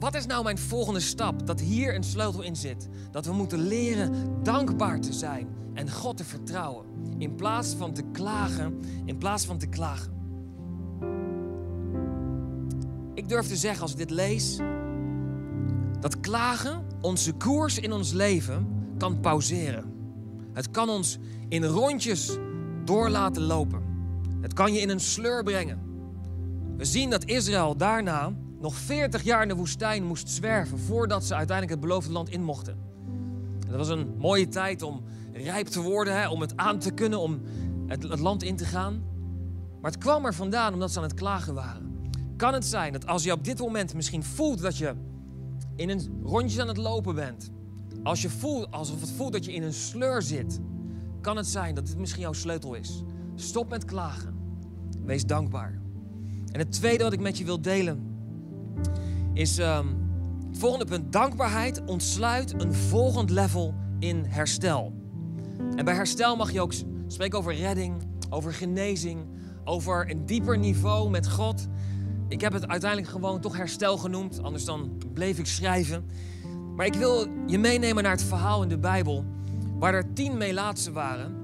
wat 0.00 0.14
is 0.14 0.26
nou 0.26 0.44
mijn 0.44 0.58
volgende 0.58 1.00
stap? 1.00 1.46
Dat 1.46 1.60
hier 1.60 1.94
een 1.94 2.04
sleutel 2.04 2.42
in 2.42 2.56
zit. 2.56 2.88
Dat 3.10 3.26
we 3.26 3.32
moeten 3.32 3.58
leren 3.58 4.12
dankbaar 4.42 5.00
te 5.00 5.12
zijn 5.12 5.48
en 5.74 5.90
God 5.90 6.16
te 6.16 6.24
vertrouwen. 6.24 6.86
In 7.18 7.34
plaats 7.34 7.74
van 7.74 7.92
te 7.92 8.02
klagen, 8.12 8.80
in 9.04 9.18
plaats 9.18 9.44
van 9.44 9.58
te 9.58 9.66
klagen. 9.66 10.12
Ik 13.14 13.28
durf 13.28 13.46
te 13.46 13.56
zeggen 13.56 13.82
als 13.82 13.92
ik 13.92 13.98
dit 13.98 14.10
lees, 14.10 14.58
dat 16.00 16.20
klagen 16.20 16.86
onze 17.00 17.32
koers 17.32 17.78
in 17.78 17.92
ons 17.92 18.12
leven 18.12 18.66
kan 18.98 19.20
pauzeren. 19.20 19.92
Het 20.52 20.70
kan 20.70 20.88
ons 20.88 21.18
in 21.48 21.64
rondjes 21.64 22.36
door 22.84 23.08
laten 23.08 23.42
lopen. 23.42 23.82
Het 24.40 24.52
kan 24.52 24.72
je 24.72 24.80
in 24.80 24.88
een 24.90 25.00
sleur 25.00 25.42
brengen. 25.42 25.78
We 26.76 26.84
zien 26.84 27.10
dat 27.10 27.24
Israël 27.24 27.76
daarna 27.76 28.32
nog 28.60 28.74
40 28.74 29.22
jaar 29.22 29.42
in 29.42 29.48
de 29.48 29.54
woestijn 29.54 30.04
moest 30.04 30.28
zwerven 30.28 30.78
voordat 30.78 31.24
ze 31.24 31.34
uiteindelijk 31.34 31.78
het 31.78 31.88
beloofde 31.88 32.12
land 32.12 32.28
in 32.28 32.42
mochten. 32.42 32.78
dat 33.68 33.76
was 33.76 33.88
een 33.88 34.14
mooie 34.18 34.48
tijd 34.48 34.82
om 34.82 35.02
rijp 35.32 35.66
te 35.66 35.80
worden, 35.80 36.20
hè, 36.20 36.28
om 36.28 36.40
het 36.40 36.56
aan 36.56 36.78
te 36.78 36.90
kunnen, 36.90 37.20
om 37.20 37.40
het, 37.86 38.02
het 38.02 38.18
land 38.18 38.42
in 38.42 38.56
te 38.56 38.64
gaan. 38.64 39.02
Maar 39.80 39.90
het 39.90 40.00
kwam 40.00 40.24
er 40.24 40.34
vandaan 40.34 40.72
omdat 40.72 40.90
ze 40.90 40.98
aan 40.98 41.04
het 41.04 41.14
klagen 41.14 41.54
waren. 41.54 42.10
Kan 42.36 42.52
het 42.54 42.64
zijn 42.64 42.92
dat 42.92 43.06
als 43.06 43.22
je 43.22 43.32
op 43.32 43.44
dit 43.44 43.58
moment 43.58 43.94
misschien 43.94 44.24
voelt 44.24 44.60
dat 44.60 44.76
je 44.76 44.94
in 45.76 45.88
een 45.88 46.20
rondje 46.22 46.60
aan 46.60 46.68
het 46.68 46.76
lopen 46.76 47.14
bent, 47.14 47.50
als 48.02 48.22
je 48.22 48.30
voelt 48.30 48.70
alsof 48.70 49.00
het 49.00 49.10
voelt 49.10 49.32
dat 49.32 49.44
je 49.44 49.52
in 49.52 49.62
een 49.62 49.72
sleur 49.72 50.22
zit, 50.22 50.60
kan 51.20 51.36
het 51.36 51.46
zijn 51.46 51.74
dat 51.74 51.86
dit 51.86 51.98
misschien 51.98 52.22
jouw 52.22 52.32
sleutel 52.32 52.74
is. 52.74 53.02
Stop 53.34 53.68
met 53.68 53.84
klagen. 53.84 54.34
Wees 55.04 55.26
dankbaar. 55.26 55.80
En 56.52 56.58
het 56.58 56.72
tweede 56.72 57.04
wat 57.04 57.12
ik 57.12 57.20
met 57.20 57.38
je 57.38 57.44
wil 57.44 57.60
delen 57.60 58.09
is 59.32 59.56
het 59.56 59.84
volgende 60.52 60.84
punt. 60.84 61.12
Dankbaarheid 61.12 61.84
ontsluit 61.84 62.54
een 62.62 62.74
volgend 62.74 63.30
level 63.30 63.74
in 63.98 64.24
herstel. 64.24 64.92
En 65.76 65.84
bij 65.84 65.94
herstel 65.94 66.36
mag 66.36 66.52
je 66.52 66.60
ook 66.60 66.72
spreken 67.06 67.38
over 67.38 67.54
redding, 67.54 67.94
over 68.30 68.52
genezing, 68.52 69.26
over 69.64 70.10
een 70.10 70.26
dieper 70.26 70.58
niveau 70.58 71.10
met 71.10 71.30
God. 71.30 71.66
Ik 72.28 72.40
heb 72.40 72.52
het 72.52 72.68
uiteindelijk 72.68 73.10
gewoon 73.10 73.40
toch 73.40 73.56
herstel 73.56 73.98
genoemd, 73.98 74.42
anders 74.42 74.64
dan 74.64 74.98
bleef 75.12 75.38
ik 75.38 75.46
schrijven. 75.46 76.04
Maar 76.76 76.86
ik 76.86 76.94
wil 76.94 77.26
je 77.46 77.58
meenemen 77.58 78.02
naar 78.02 78.12
het 78.12 78.22
verhaal 78.22 78.62
in 78.62 78.68
de 78.68 78.78
Bijbel, 78.78 79.24
waar 79.78 79.94
er 79.94 80.12
tien 80.12 80.36
Melaatsen 80.36 80.92
waren 80.92 81.40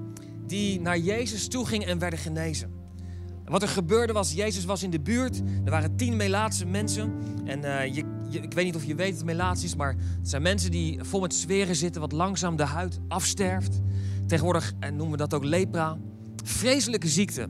die 0.47 0.81
naar 0.81 0.97
Jezus 0.97 1.47
toe 1.47 1.65
gingen 1.65 1.87
en 1.87 1.99
werden 1.99 2.19
genezen. 2.19 2.76
Wat 3.49 3.61
er 3.61 3.67
gebeurde 3.67 4.13
was, 4.13 4.33
Jezus 4.33 4.65
was 4.65 4.83
in 4.83 4.89
de 4.89 4.99
buurt. 4.99 5.41
Er 5.65 5.71
waren 5.71 5.95
tien 5.95 6.15
Melaatse 6.15 6.65
mensen. 6.65 7.13
En 7.45 7.59
uh, 7.59 7.85
je, 7.85 8.03
ik 8.29 8.53
weet 8.53 8.65
niet 8.65 8.75
of 8.75 8.83
je 8.83 8.95
weet 8.95 9.15
wat 9.15 9.25
Melaats 9.25 9.63
is, 9.63 9.75
maar 9.75 9.95
het 10.19 10.29
zijn 10.29 10.41
mensen 10.41 10.71
die 10.71 10.99
vol 11.03 11.19
met 11.19 11.33
zweren 11.33 11.75
zitten, 11.75 12.01
wat 12.01 12.11
langzaam 12.11 12.55
de 12.55 12.63
huid 12.63 12.99
afsterft. 13.07 13.79
Tegenwoordig 14.25 14.73
en 14.79 14.95
noemen 14.95 15.11
we 15.11 15.17
dat 15.17 15.33
ook 15.33 15.43
lepra. 15.43 15.97
Vreselijke 16.43 17.07
ziekte. 17.07 17.41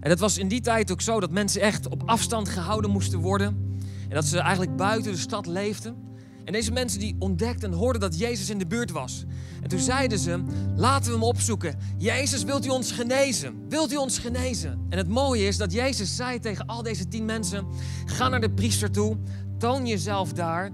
En 0.00 0.10
het 0.10 0.18
was 0.18 0.38
in 0.38 0.48
die 0.48 0.60
tijd 0.60 0.92
ook 0.92 1.00
zo 1.00 1.20
dat 1.20 1.30
mensen 1.30 1.60
echt 1.60 1.88
op 1.88 2.02
afstand 2.06 2.48
gehouden 2.48 2.90
moesten 2.90 3.18
worden. 3.18 3.78
En 4.08 4.14
dat 4.14 4.24
ze 4.24 4.38
eigenlijk 4.38 4.76
buiten 4.76 5.12
de 5.12 5.18
stad 5.18 5.46
leefden. 5.46 5.96
En 6.44 6.52
deze 6.52 6.72
mensen 6.72 7.00
die 7.00 7.16
ontdekten 7.18 7.70
en 7.70 7.76
hoorden 7.78 8.00
dat 8.00 8.18
Jezus 8.18 8.50
in 8.50 8.58
de 8.58 8.66
buurt 8.66 8.90
was. 8.90 9.24
En 9.62 9.68
toen 9.68 9.78
zeiden 9.78 10.18
ze, 10.18 10.44
laten 10.76 11.04
we 11.04 11.12
hem 11.12 11.22
opzoeken. 11.22 11.78
Jezus, 11.98 12.42
wilt 12.42 12.66
u 12.66 12.68
ons 12.68 12.92
genezen? 12.92 13.68
Wilt 13.68 13.92
u 13.92 13.96
ons 13.96 14.18
genezen? 14.18 14.86
En 14.88 14.98
het 14.98 15.08
mooie 15.08 15.46
is 15.46 15.56
dat 15.56 15.72
Jezus 15.72 16.16
zei 16.16 16.38
tegen 16.38 16.66
al 16.66 16.82
deze 16.82 17.08
tien 17.08 17.24
mensen, 17.24 17.66
ga 18.04 18.28
naar 18.28 18.40
de 18.40 18.50
priester 18.50 18.90
toe, 18.90 19.16
toon 19.58 19.86
jezelf 19.86 20.32
daar. 20.32 20.70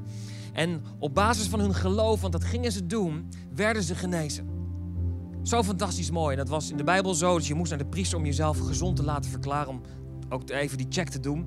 En 0.52 0.82
op 0.98 1.14
basis 1.14 1.46
van 1.46 1.60
hun 1.60 1.74
geloof, 1.74 2.20
want 2.20 2.32
dat 2.32 2.44
gingen 2.44 2.72
ze 2.72 2.86
doen, 2.86 3.28
werden 3.54 3.82
ze 3.82 3.94
genezen. 3.94 4.48
Zo 5.42 5.62
fantastisch 5.62 6.10
mooi. 6.10 6.36
Dat 6.36 6.48
was 6.48 6.70
in 6.70 6.76
de 6.76 6.84
Bijbel 6.84 7.14
zo, 7.14 7.34
dat 7.34 7.46
je 7.46 7.54
moest 7.54 7.70
naar 7.70 7.78
de 7.78 7.86
priester 7.86 8.18
om 8.18 8.24
jezelf 8.24 8.58
gezond 8.58 8.96
te 8.96 9.04
laten 9.04 9.30
verklaren, 9.30 9.68
om 9.68 9.80
ook 10.30 10.50
even 10.50 10.78
die 10.78 10.86
check 10.88 11.08
te 11.08 11.20
doen. 11.20 11.46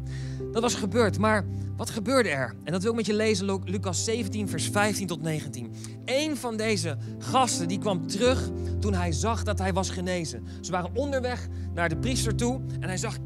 Dat 0.51 0.61
was 0.61 0.75
gebeurd. 0.75 1.19
Maar 1.19 1.45
wat 1.77 1.89
gebeurde 1.89 2.29
er? 2.29 2.55
En 2.63 2.71
dat 2.71 2.81
wil 2.81 2.91
ik 2.91 2.97
met 2.97 3.05
je 3.05 3.13
lezen, 3.13 3.61
Lucas 3.65 4.03
17, 4.03 4.49
vers 4.49 4.69
15 4.69 5.07
tot 5.07 5.21
19. 5.21 5.73
Een 6.05 6.37
van 6.37 6.57
deze 6.57 6.97
gasten 7.19 7.67
die 7.67 7.79
kwam 7.79 8.07
terug 8.07 8.49
toen 8.79 8.93
hij 8.93 9.11
zag 9.11 9.43
dat 9.43 9.59
hij 9.59 9.73
was 9.73 9.89
genezen. 9.89 10.43
Ze 10.61 10.71
waren 10.71 10.95
onderweg 10.95 11.47
naar 11.73 11.89
de 11.89 11.97
priester 11.97 12.35
toe 12.35 12.61
en 12.79 12.87
hij 12.87 12.97
zag, 12.97 13.17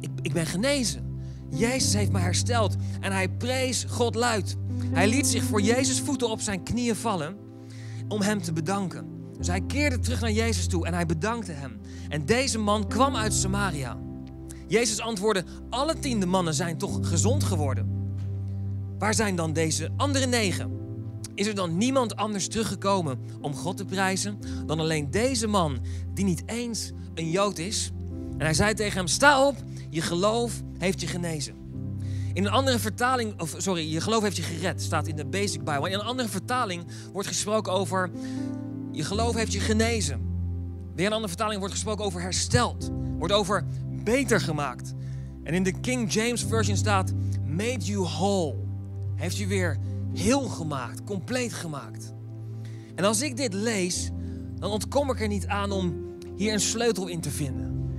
ik, 0.00 0.10
ik 0.22 0.32
ben 0.32 0.46
genezen. 0.46 1.06
Jezus 1.50 1.94
heeft 1.94 2.12
me 2.12 2.18
hersteld 2.18 2.76
en 3.00 3.12
hij 3.12 3.28
prees 3.28 3.84
God 3.88 4.14
luid. 4.14 4.56
Hij 4.92 5.08
liet 5.08 5.26
zich 5.26 5.42
voor 5.42 5.60
Jezus 5.60 6.00
voeten 6.00 6.30
op 6.30 6.40
zijn 6.40 6.62
knieën 6.62 6.96
vallen 6.96 7.36
om 8.08 8.20
hem 8.20 8.42
te 8.42 8.52
bedanken. 8.52 9.06
Dus 9.36 9.46
hij 9.46 9.60
keerde 9.60 9.98
terug 9.98 10.20
naar 10.20 10.32
Jezus 10.32 10.66
toe 10.66 10.86
en 10.86 10.94
hij 10.94 11.06
bedankte 11.06 11.52
hem. 11.52 11.80
En 12.08 12.24
deze 12.24 12.58
man 12.58 12.88
kwam 12.88 13.16
uit 13.16 13.34
Samaria. 13.34 14.07
Jezus 14.68 15.00
antwoordde: 15.00 15.44
Alle 15.70 15.98
tiende 15.98 16.26
mannen 16.26 16.54
zijn 16.54 16.78
toch 16.78 17.08
gezond 17.08 17.44
geworden? 17.44 17.96
Waar 18.98 19.14
zijn 19.14 19.36
dan 19.36 19.52
deze 19.52 19.90
andere 19.96 20.26
negen? 20.26 20.78
is 21.38 21.46
er 21.46 21.54
dan 21.54 21.76
niemand 21.76 22.16
anders 22.16 22.48
teruggekomen 22.48 23.18
om 23.40 23.54
God 23.54 23.76
te 23.76 23.84
prijzen 23.84 24.38
dan 24.66 24.80
alleen 24.80 25.10
deze 25.10 25.46
man, 25.46 25.78
die 26.14 26.24
niet 26.24 26.42
eens 26.46 26.92
een 27.14 27.30
Jood 27.30 27.58
is? 27.58 27.90
En 28.30 28.44
hij 28.44 28.54
zei 28.54 28.74
tegen 28.74 28.98
hem: 28.98 29.06
Sta 29.06 29.46
op, 29.46 29.56
je 29.90 30.00
geloof 30.00 30.62
heeft 30.78 31.00
je 31.00 31.06
genezen. 31.06 31.54
In 32.32 32.44
een 32.44 32.52
andere 32.52 32.78
vertaling, 32.78 33.40
of 33.40 33.54
sorry, 33.56 33.92
je 33.92 34.00
geloof 34.00 34.22
heeft 34.22 34.36
je 34.36 34.42
gered, 34.42 34.82
staat 34.82 35.06
in 35.06 35.16
de 35.16 35.26
Basic 35.26 35.64
Bible. 35.64 35.90
In 35.90 35.98
een 35.98 36.06
andere 36.06 36.28
vertaling 36.28 36.84
wordt 37.12 37.28
gesproken 37.28 37.72
over 37.72 38.10
je 38.92 39.04
geloof 39.04 39.34
heeft 39.34 39.52
je 39.52 39.60
genezen. 39.60 40.20
Weer 40.94 41.06
een 41.06 41.12
andere 41.12 41.28
vertaling 41.28 41.58
wordt 41.58 41.74
gesproken 41.74 42.04
over 42.04 42.20
hersteld, 42.20 42.90
wordt 43.18 43.32
over 43.32 43.64
beter 44.08 44.40
gemaakt. 44.40 44.94
En 45.42 45.54
in 45.54 45.62
de 45.62 45.80
King 45.80 46.12
James 46.12 46.44
Version 46.44 46.76
staat 46.76 47.12
made 47.46 47.84
you 47.84 48.02
whole. 48.02 48.54
Heeft 49.14 49.36
je 49.36 49.46
weer 49.46 49.78
heel 50.14 50.40
gemaakt, 50.40 51.04
compleet 51.04 51.52
gemaakt. 51.52 52.12
En 52.94 53.04
als 53.04 53.22
ik 53.22 53.36
dit 53.36 53.52
lees, 53.52 54.10
dan 54.54 54.70
ontkom 54.70 55.10
ik 55.10 55.20
er 55.20 55.28
niet 55.28 55.46
aan 55.46 55.70
om 55.70 56.16
hier 56.36 56.52
een 56.52 56.60
sleutel 56.60 57.06
in 57.06 57.20
te 57.20 57.30
vinden. 57.30 57.90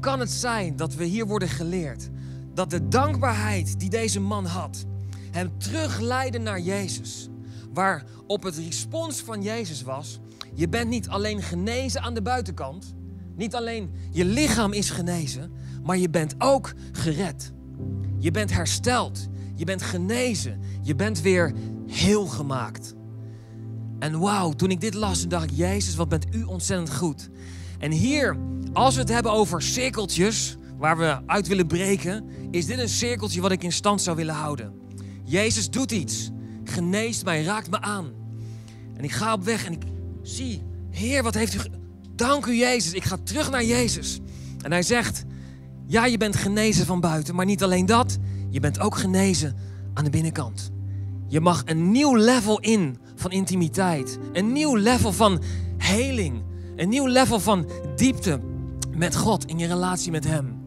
Kan 0.00 0.20
het 0.20 0.30
zijn 0.30 0.76
dat 0.76 0.94
we 0.94 1.04
hier 1.04 1.26
worden 1.26 1.48
geleerd 1.48 2.10
dat 2.54 2.70
de 2.70 2.88
dankbaarheid 2.88 3.80
die 3.80 3.90
deze 3.90 4.20
man 4.20 4.44
had, 4.44 4.84
hem 5.30 5.58
terugleidde 5.58 6.38
naar 6.38 6.60
Jezus. 6.60 7.28
Waar 7.72 8.04
op 8.26 8.42
het 8.42 8.56
respons 8.56 9.20
van 9.20 9.42
Jezus 9.42 9.82
was, 9.82 10.20
je 10.54 10.68
bent 10.68 10.88
niet 10.88 11.08
alleen 11.08 11.42
genezen 11.42 12.02
aan 12.02 12.14
de 12.14 12.22
buitenkant, 12.22 12.94
niet 13.36 13.54
alleen 13.54 13.90
je 14.10 14.24
lichaam 14.24 14.72
is 14.72 14.90
genezen, 14.90 15.50
maar 15.82 15.98
je 15.98 16.10
bent 16.10 16.34
ook 16.38 16.72
gered. 16.92 17.52
Je 18.18 18.30
bent 18.30 18.52
hersteld, 18.52 19.28
je 19.54 19.64
bent 19.64 19.82
genezen, 19.82 20.60
je 20.82 20.94
bent 20.94 21.20
weer 21.20 21.52
heel 21.86 22.26
gemaakt. 22.26 22.94
En 23.98 24.18
wauw, 24.18 24.52
toen 24.52 24.70
ik 24.70 24.80
dit 24.80 24.94
las, 24.94 25.28
dacht 25.28 25.50
ik, 25.50 25.56
Jezus, 25.56 25.94
wat 25.94 26.08
bent 26.08 26.34
u 26.34 26.42
ontzettend 26.42 26.94
goed. 26.94 27.28
En 27.78 27.90
hier, 27.90 28.36
als 28.72 28.94
we 28.94 29.00
het 29.00 29.08
hebben 29.08 29.32
over 29.32 29.62
cirkeltjes, 29.62 30.56
waar 30.78 30.98
we 30.98 31.18
uit 31.26 31.46
willen 31.46 31.66
breken, 31.66 32.24
is 32.50 32.66
dit 32.66 32.78
een 32.78 32.88
cirkeltje 32.88 33.40
wat 33.40 33.52
ik 33.52 33.62
in 33.62 33.72
stand 33.72 34.02
zou 34.02 34.16
willen 34.16 34.34
houden. 34.34 34.72
Jezus 35.24 35.70
doet 35.70 35.92
iets, 35.92 36.30
geneest 36.64 37.24
mij, 37.24 37.42
raakt 37.42 37.70
me 37.70 37.80
aan. 37.80 38.12
En 38.96 39.04
ik 39.04 39.12
ga 39.12 39.32
op 39.32 39.44
weg 39.44 39.66
en 39.66 39.72
ik 39.72 39.82
zie, 40.22 40.62
Heer, 40.90 41.22
wat 41.22 41.34
heeft 41.34 41.54
u. 41.54 41.58
Dank 42.16 42.46
u, 42.46 42.54
Jezus. 42.54 42.92
Ik 42.92 43.04
ga 43.04 43.16
terug 43.22 43.50
naar 43.50 43.64
Jezus. 43.64 44.20
En 44.62 44.72
hij 44.72 44.82
zegt: 44.82 45.24
Ja, 45.86 46.06
je 46.06 46.16
bent 46.16 46.36
genezen 46.36 46.86
van 46.86 47.00
buiten, 47.00 47.34
maar 47.34 47.46
niet 47.46 47.62
alleen 47.62 47.86
dat, 47.86 48.18
je 48.50 48.60
bent 48.60 48.80
ook 48.80 48.96
genezen 48.96 49.56
aan 49.94 50.04
de 50.04 50.10
binnenkant. 50.10 50.70
Je 51.28 51.40
mag 51.40 51.62
een 51.64 51.90
nieuw 51.90 52.16
level 52.16 52.60
in 52.60 52.98
van 53.14 53.30
intimiteit, 53.30 54.18
een 54.32 54.52
nieuw 54.52 54.76
level 54.76 55.12
van 55.12 55.42
heling, 55.78 56.42
een 56.76 56.88
nieuw 56.88 57.06
level 57.06 57.40
van 57.40 57.70
diepte 57.96 58.40
met 58.92 59.16
God 59.16 59.44
in 59.44 59.58
je 59.58 59.66
relatie 59.66 60.10
met 60.10 60.24
Hem. 60.24 60.64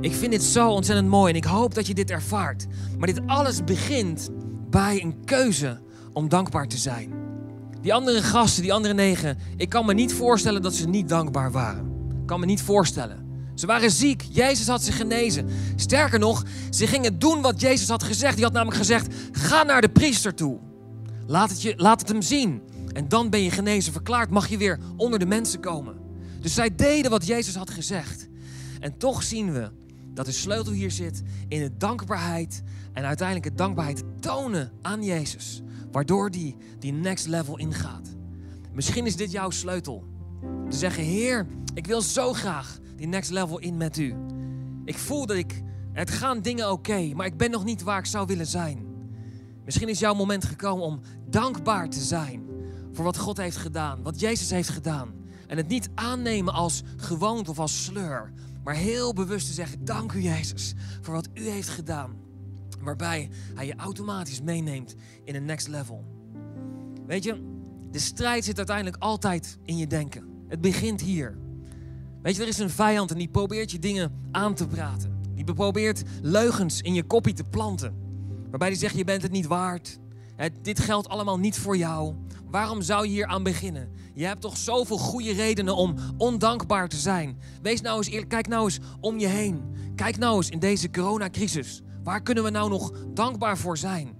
Ik 0.00 0.12
vind 0.12 0.30
dit 0.32 0.42
zo 0.42 0.68
ontzettend 0.70 1.08
mooi 1.08 1.30
en 1.30 1.36
ik 1.36 1.44
hoop 1.44 1.74
dat 1.74 1.86
je 1.86 1.94
dit 1.94 2.10
ervaart. 2.10 2.66
Maar 2.98 3.06
dit 3.06 3.20
alles 3.26 3.64
begint 3.64 4.30
bij 4.70 5.02
een 5.02 5.24
keuze 5.24 5.80
om 6.12 6.28
dankbaar 6.28 6.68
te 6.68 6.78
zijn. 6.78 7.25
Die 7.86 7.94
andere 7.94 8.22
gasten, 8.22 8.62
die 8.62 8.72
andere 8.72 8.94
negen, 8.94 9.38
ik 9.56 9.68
kan 9.68 9.86
me 9.86 9.94
niet 9.94 10.14
voorstellen 10.14 10.62
dat 10.62 10.74
ze 10.74 10.88
niet 10.88 11.08
dankbaar 11.08 11.52
waren. 11.52 12.08
Ik 12.20 12.26
kan 12.26 12.40
me 12.40 12.46
niet 12.46 12.62
voorstellen. 12.62 13.26
Ze 13.54 13.66
waren 13.66 13.90
ziek. 13.90 14.24
Jezus 14.30 14.66
had 14.66 14.82
ze 14.82 14.92
genezen. 14.92 15.48
Sterker 15.76 16.18
nog, 16.18 16.44
ze 16.70 16.86
gingen 16.86 17.18
doen 17.18 17.42
wat 17.42 17.60
Jezus 17.60 17.88
had 17.88 18.02
gezegd. 18.02 18.34
Die 18.34 18.44
had 18.44 18.52
namelijk 18.52 18.76
gezegd: 18.76 19.14
ga 19.32 19.62
naar 19.62 19.80
de 19.80 19.88
priester 19.88 20.34
toe. 20.34 20.58
Laat 21.26 21.50
het, 21.50 21.62
je, 21.62 21.74
laat 21.76 22.00
het 22.00 22.08
hem 22.08 22.22
zien. 22.22 22.62
En 22.92 23.08
dan 23.08 23.30
ben 23.30 23.42
je 23.42 23.50
genezen. 23.50 23.92
Verklaard 23.92 24.30
mag 24.30 24.48
je 24.48 24.56
weer 24.56 24.78
onder 24.96 25.18
de 25.18 25.26
mensen 25.26 25.60
komen. 25.60 25.96
Dus 26.40 26.54
zij 26.54 26.74
deden 26.74 27.10
wat 27.10 27.26
Jezus 27.26 27.54
had 27.54 27.70
gezegd. 27.70 28.28
En 28.80 28.98
toch 28.98 29.22
zien 29.22 29.52
we 29.52 29.70
dat 30.14 30.26
de 30.26 30.32
sleutel 30.32 30.72
hier 30.72 30.90
zit 30.90 31.22
in 31.48 31.60
de 31.60 31.76
dankbaarheid 31.76 32.62
en 32.92 33.04
uiteindelijk 33.04 33.46
het 33.46 33.58
dankbaarheid 33.58 34.02
tonen 34.20 34.72
aan 34.82 35.02
Jezus, 35.02 35.62
waardoor 35.92 36.30
die 36.30 36.56
die 36.78 36.92
next 36.92 37.26
level 37.26 37.58
ingaat. 37.58 38.14
Misschien 38.72 39.06
is 39.06 39.16
dit 39.16 39.30
jouw 39.30 39.50
sleutel. 39.50 40.04
Te 40.68 40.76
zeggen, 40.76 41.02
Heer, 41.04 41.46
ik 41.74 41.86
wil 41.86 42.02
zo 42.02 42.32
graag 42.32 42.78
die 42.96 43.06
next 43.06 43.30
level 43.30 43.58
in 43.58 43.76
met 43.76 43.96
u. 43.96 44.14
Ik 44.84 44.98
voel 44.98 45.26
dat 45.26 45.36
ik, 45.36 45.62
het 45.92 46.10
gaan 46.10 46.40
dingen 46.40 46.72
oké, 46.72 47.12
maar 47.14 47.26
ik 47.26 47.36
ben 47.36 47.50
nog 47.50 47.64
niet 47.64 47.82
waar 47.82 47.98
ik 47.98 48.06
zou 48.06 48.26
willen 48.26 48.46
zijn. 48.46 48.86
Misschien 49.64 49.88
is 49.88 49.98
jouw 49.98 50.14
moment 50.14 50.44
gekomen 50.44 50.84
om 50.84 51.00
dankbaar 51.28 51.88
te 51.88 52.00
zijn 52.00 52.44
voor 52.92 53.04
wat 53.04 53.18
God 53.18 53.36
heeft 53.36 53.56
gedaan, 53.56 54.02
wat 54.02 54.20
Jezus 54.20 54.50
heeft 54.50 54.68
gedaan. 54.68 55.14
En 55.46 55.56
het 55.56 55.68
niet 55.68 55.88
aannemen 55.94 56.54
als 56.54 56.82
gewoonte 56.96 57.50
of 57.50 57.58
als 57.58 57.84
sleur, 57.84 58.32
maar 58.64 58.74
heel 58.74 59.12
bewust 59.12 59.46
te 59.46 59.52
zeggen: 59.52 59.84
Dank 59.84 60.12
u, 60.12 60.20
Jezus, 60.20 60.74
voor 61.00 61.14
wat 61.14 61.28
u 61.34 61.48
heeft 61.48 61.68
gedaan. 61.68 62.25
Waarbij 62.86 63.28
hij 63.54 63.66
je 63.66 63.76
automatisch 63.76 64.42
meeneemt 64.42 64.94
in 65.24 65.34
een 65.34 65.44
next 65.44 65.68
level. 65.68 66.04
Weet 67.06 67.24
je, 67.24 67.42
de 67.90 67.98
strijd 67.98 68.44
zit 68.44 68.56
uiteindelijk 68.56 68.96
altijd 68.98 69.58
in 69.64 69.76
je 69.76 69.86
denken. 69.86 70.24
Het 70.48 70.60
begint 70.60 71.00
hier. 71.00 71.38
Weet 72.22 72.36
je, 72.36 72.42
er 72.42 72.48
is 72.48 72.58
een 72.58 72.70
vijand 72.70 73.10
en 73.10 73.18
die 73.18 73.28
probeert 73.28 73.70
je 73.70 73.78
dingen 73.78 74.12
aan 74.30 74.54
te 74.54 74.66
praten. 74.66 75.20
Die 75.34 75.54
probeert 75.54 76.02
leugens 76.22 76.80
in 76.80 76.94
je 76.94 77.02
kopie 77.02 77.34
te 77.34 77.44
planten. 77.44 77.94
Waarbij 78.50 78.68
die 78.68 78.78
zegt: 78.78 78.96
Je 78.96 79.04
bent 79.04 79.22
het 79.22 79.32
niet 79.32 79.46
waard. 79.46 79.98
dit 80.62 80.80
geldt 80.80 81.08
allemaal 81.08 81.38
niet 81.38 81.58
voor 81.58 81.76
jou. 81.76 82.14
Waarom 82.50 82.82
zou 82.82 83.04
je 83.04 83.10
hier 83.10 83.26
aan 83.26 83.42
beginnen? 83.42 83.88
Je 84.14 84.24
hebt 84.24 84.40
toch 84.40 84.56
zoveel 84.56 84.98
goede 84.98 85.32
redenen 85.32 85.76
om 85.76 85.94
ondankbaar 86.16 86.88
te 86.88 86.96
zijn. 86.96 87.38
Wees 87.62 87.80
nou 87.80 87.96
eens 87.96 88.08
eerlijk, 88.08 88.28
kijk 88.28 88.48
nou 88.48 88.64
eens 88.64 88.78
om 89.00 89.18
je 89.18 89.26
heen. 89.26 89.62
Kijk 89.94 90.18
nou 90.18 90.36
eens 90.36 90.50
in 90.50 90.58
deze 90.58 90.90
coronacrisis. 90.90 91.82
Waar 92.06 92.22
kunnen 92.22 92.44
we 92.44 92.50
nou 92.50 92.70
nog 92.70 92.92
dankbaar 93.14 93.58
voor 93.58 93.78
zijn? 93.78 94.16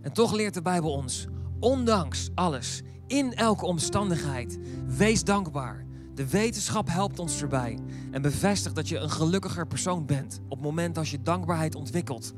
En 0.00 0.12
toch 0.12 0.32
leert 0.32 0.54
de 0.54 0.62
Bijbel 0.62 0.92
ons, 0.92 1.26
ondanks 1.60 2.30
alles, 2.34 2.82
in 3.06 3.34
elke 3.34 3.66
omstandigheid, 3.66 4.58
wees 4.86 5.24
dankbaar. 5.24 5.86
De 6.14 6.28
wetenschap 6.28 6.88
helpt 6.88 7.18
ons 7.18 7.42
erbij 7.42 7.78
en 8.10 8.22
bevestigt 8.22 8.74
dat 8.74 8.88
je 8.88 8.98
een 8.98 9.10
gelukkiger 9.10 9.66
persoon 9.66 10.06
bent 10.06 10.40
op 10.44 10.50
het 10.50 10.66
moment 10.66 10.98
als 10.98 11.10
je 11.10 11.22
dankbaarheid 11.22 11.74
ontwikkelt. 11.74 12.32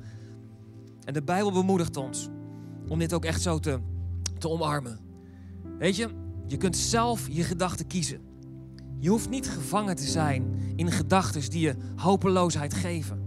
En 1.05 1.13
de 1.13 1.23
Bijbel 1.23 1.53
bemoedigt 1.53 1.97
ons 1.97 2.29
om 2.89 2.99
dit 2.99 3.13
ook 3.13 3.25
echt 3.25 3.43
zo 3.43 3.59
te, 3.59 3.81
te 4.39 4.49
omarmen. 4.49 4.99
Weet 5.79 5.97
je, 5.97 6.09
je 6.47 6.57
kunt 6.57 6.77
zelf 6.77 7.29
je 7.29 7.43
gedachten 7.43 7.87
kiezen. 7.87 8.21
Je 8.99 9.09
hoeft 9.09 9.31
niet 9.31 9.51
gevangen 9.51 9.97
te 9.97 10.07
zijn 10.07 10.75
in 10.77 10.91
gedachten 10.91 11.51
die 11.51 11.61
je 11.61 11.77
hopeloosheid 11.97 12.75
geven. 12.75 13.20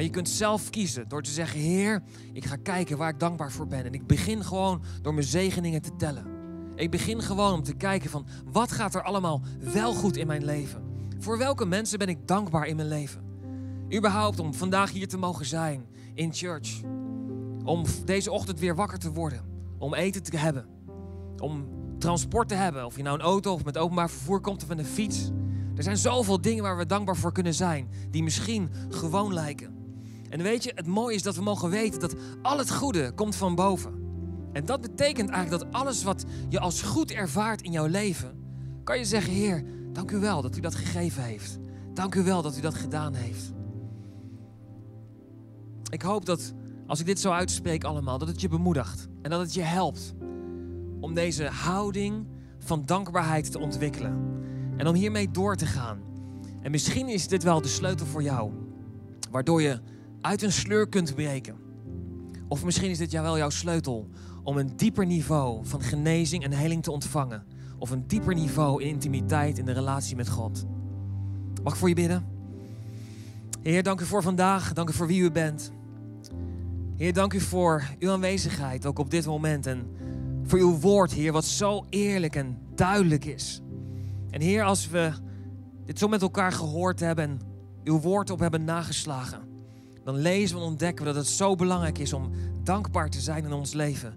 Maar 0.00 0.08
je 0.08 0.14
kunt 0.14 0.28
zelf 0.28 0.70
kiezen 0.70 1.08
door 1.08 1.22
te 1.22 1.30
zeggen: 1.30 1.60
Heer, 1.60 2.02
ik 2.32 2.44
ga 2.44 2.56
kijken 2.56 2.96
waar 2.96 3.08
ik 3.08 3.20
dankbaar 3.20 3.52
voor 3.52 3.66
ben. 3.66 3.84
En 3.84 3.92
ik 3.92 4.06
begin 4.06 4.44
gewoon 4.44 4.82
door 5.02 5.14
mijn 5.14 5.26
zegeningen 5.26 5.82
te 5.82 5.96
tellen. 5.96 6.26
Ik 6.74 6.90
begin 6.90 7.22
gewoon 7.22 7.52
om 7.52 7.62
te 7.62 7.74
kijken 7.74 8.10
van 8.10 8.26
wat 8.52 8.72
gaat 8.72 8.94
er 8.94 9.02
allemaal 9.02 9.42
wel 9.58 9.94
goed 9.94 10.16
in 10.16 10.26
mijn 10.26 10.44
leven. 10.44 10.82
Voor 11.18 11.38
welke 11.38 11.66
mensen 11.66 11.98
ben 11.98 12.08
ik 12.08 12.28
dankbaar 12.28 12.66
in 12.66 12.76
mijn 12.76 12.88
leven? 12.88 13.22
Überhaupt 13.94 14.38
om 14.38 14.54
vandaag 14.54 14.92
hier 14.92 15.08
te 15.08 15.18
mogen 15.18 15.46
zijn 15.46 15.86
in 16.14 16.32
church. 16.32 16.80
Om 17.64 17.84
deze 18.04 18.30
ochtend 18.30 18.60
weer 18.60 18.74
wakker 18.74 18.98
te 18.98 19.12
worden. 19.12 19.44
Om 19.78 19.94
eten 19.94 20.22
te 20.22 20.36
hebben. 20.36 20.66
Om 21.38 21.68
transport 21.98 22.48
te 22.48 22.54
hebben. 22.54 22.84
Of 22.84 22.96
je 22.96 23.02
nou 23.02 23.18
een 23.18 23.24
auto 23.24 23.52
of 23.52 23.64
met 23.64 23.78
openbaar 23.78 24.10
vervoer 24.10 24.40
komt 24.40 24.62
of 24.62 24.68
met 24.68 24.78
een 24.78 24.84
fiets. 24.84 25.30
Er 25.76 25.82
zijn 25.82 25.96
zoveel 25.96 26.40
dingen 26.40 26.62
waar 26.62 26.76
we 26.76 26.86
dankbaar 26.86 27.16
voor 27.16 27.32
kunnen 27.32 27.54
zijn. 27.54 27.88
Die 28.10 28.22
misschien 28.22 28.70
gewoon 28.88 29.34
lijken. 29.34 29.79
En 30.30 30.42
weet 30.42 30.64
je, 30.64 30.72
het 30.74 30.86
mooie 30.86 31.14
is 31.14 31.22
dat 31.22 31.36
we 31.36 31.42
mogen 31.42 31.70
weten 31.70 32.00
dat 32.00 32.14
al 32.42 32.58
het 32.58 32.70
goede 32.72 33.12
komt 33.12 33.36
van 33.36 33.54
boven. 33.54 33.98
En 34.52 34.64
dat 34.64 34.80
betekent 34.80 35.30
eigenlijk 35.30 35.62
dat 35.62 35.80
alles 35.80 36.02
wat 36.02 36.24
je 36.48 36.60
als 36.60 36.82
goed 36.82 37.10
ervaart 37.10 37.62
in 37.62 37.72
jouw 37.72 37.86
leven, 37.86 38.38
kan 38.84 38.98
je 38.98 39.04
zeggen, 39.04 39.32
Heer, 39.32 39.64
dank 39.92 40.10
u 40.10 40.18
wel 40.18 40.42
dat 40.42 40.56
u 40.56 40.60
dat 40.60 40.74
gegeven 40.74 41.22
heeft. 41.22 41.58
Dank 41.94 42.14
u 42.14 42.22
wel 42.22 42.42
dat 42.42 42.56
u 42.56 42.60
dat 42.60 42.74
gedaan 42.74 43.14
heeft. 43.14 43.52
Ik 45.90 46.02
hoop 46.02 46.24
dat 46.24 46.52
als 46.86 47.00
ik 47.00 47.06
dit 47.06 47.20
zo 47.20 47.30
uitspreek 47.30 47.84
allemaal, 47.84 48.18
dat 48.18 48.28
het 48.28 48.40
je 48.40 48.48
bemoedigt 48.48 49.08
en 49.22 49.30
dat 49.30 49.40
het 49.40 49.54
je 49.54 49.62
helpt 49.62 50.14
om 51.00 51.14
deze 51.14 51.44
houding 51.44 52.26
van 52.58 52.82
dankbaarheid 52.86 53.52
te 53.52 53.58
ontwikkelen. 53.58 54.42
En 54.76 54.86
om 54.86 54.94
hiermee 54.94 55.30
door 55.30 55.56
te 55.56 55.66
gaan. 55.66 56.00
En 56.62 56.70
misschien 56.70 57.08
is 57.08 57.28
dit 57.28 57.42
wel 57.42 57.60
de 57.60 57.68
sleutel 57.68 58.06
voor 58.06 58.22
jou, 58.22 58.52
waardoor 59.30 59.62
je 59.62 59.80
uit 60.20 60.42
een 60.42 60.52
sleur 60.52 60.88
kunt 60.88 61.14
breken. 61.14 61.56
Of 62.48 62.64
misschien 62.64 62.90
is 62.90 62.98
dit 62.98 63.12
wel 63.12 63.38
jouw 63.38 63.50
sleutel 63.50 64.08
om 64.42 64.56
een 64.56 64.76
dieper 64.76 65.06
niveau 65.06 65.66
van 65.66 65.82
genezing 65.82 66.44
en 66.44 66.52
heling 66.52 66.82
te 66.82 66.90
ontvangen. 66.90 67.44
Of 67.78 67.90
een 67.90 68.06
dieper 68.06 68.34
niveau 68.34 68.82
in 68.82 68.88
intimiteit 68.88 69.58
in 69.58 69.64
de 69.64 69.72
relatie 69.72 70.16
met 70.16 70.28
God. 70.28 70.64
Mag 71.62 71.72
ik 71.72 71.78
voor 71.78 71.88
je 71.88 71.94
bidden? 71.94 72.26
Heer, 73.62 73.82
dank 73.82 74.00
u 74.00 74.04
voor 74.04 74.22
vandaag. 74.22 74.72
Dank 74.72 74.88
u 74.88 74.92
voor 74.92 75.06
wie 75.06 75.22
u 75.22 75.30
bent. 75.30 75.72
Heer, 76.96 77.12
dank 77.12 77.32
u 77.32 77.40
voor 77.40 77.84
uw 77.98 78.10
aanwezigheid, 78.10 78.86
ook 78.86 78.98
op 78.98 79.10
dit 79.10 79.26
moment. 79.26 79.66
En 79.66 79.86
voor 80.44 80.58
uw 80.58 80.78
woord, 80.78 81.12
Heer, 81.12 81.32
wat 81.32 81.44
zo 81.44 81.84
eerlijk 81.90 82.36
en 82.36 82.58
duidelijk 82.74 83.24
is. 83.24 83.60
En 84.30 84.40
Heer, 84.40 84.62
als 84.62 84.88
we 84.88 85.12
dit 85.84 85.98
zo 85.98 86.08
met 86.08 86.22
elkaar 86.22 86.52
gehoord 86.52 87.00
hebben 87.00 87.24
en 87.24 87.40
uw 87.84 88.00
woord 88.00 88.30
op 88.30 88.38
hebben 88.38 88.64
nageslagen, 88.64 89.49
dan 90.04 90.16
lezen 90.16 90.56
we 90.56 90.62
en 90.62 90.68
ontdekken 90.68 91.04
we 91.04 91.12
dat 91.12 91.22
het 91.22 91.32
zo 91.32 91.54
belangrijk 91.54 91.98
is 91.98 92.12
om 92.12 92.30
dankbaar 92.62 93.10
te 93.10 93.20
zijn 93.20 93.44
in 93.44 93.52
ons 93.52 93.72
leven. 93.72 94.14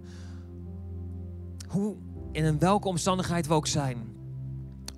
Hoe 1.68 1.96
en 2.34 2.44
in 2.44 2.58
welke 2.58 2.88
omstandigheid 2.88 3.46
we 3.46 3.54
ook 3.54 3.66
zijn. 3.66 3.96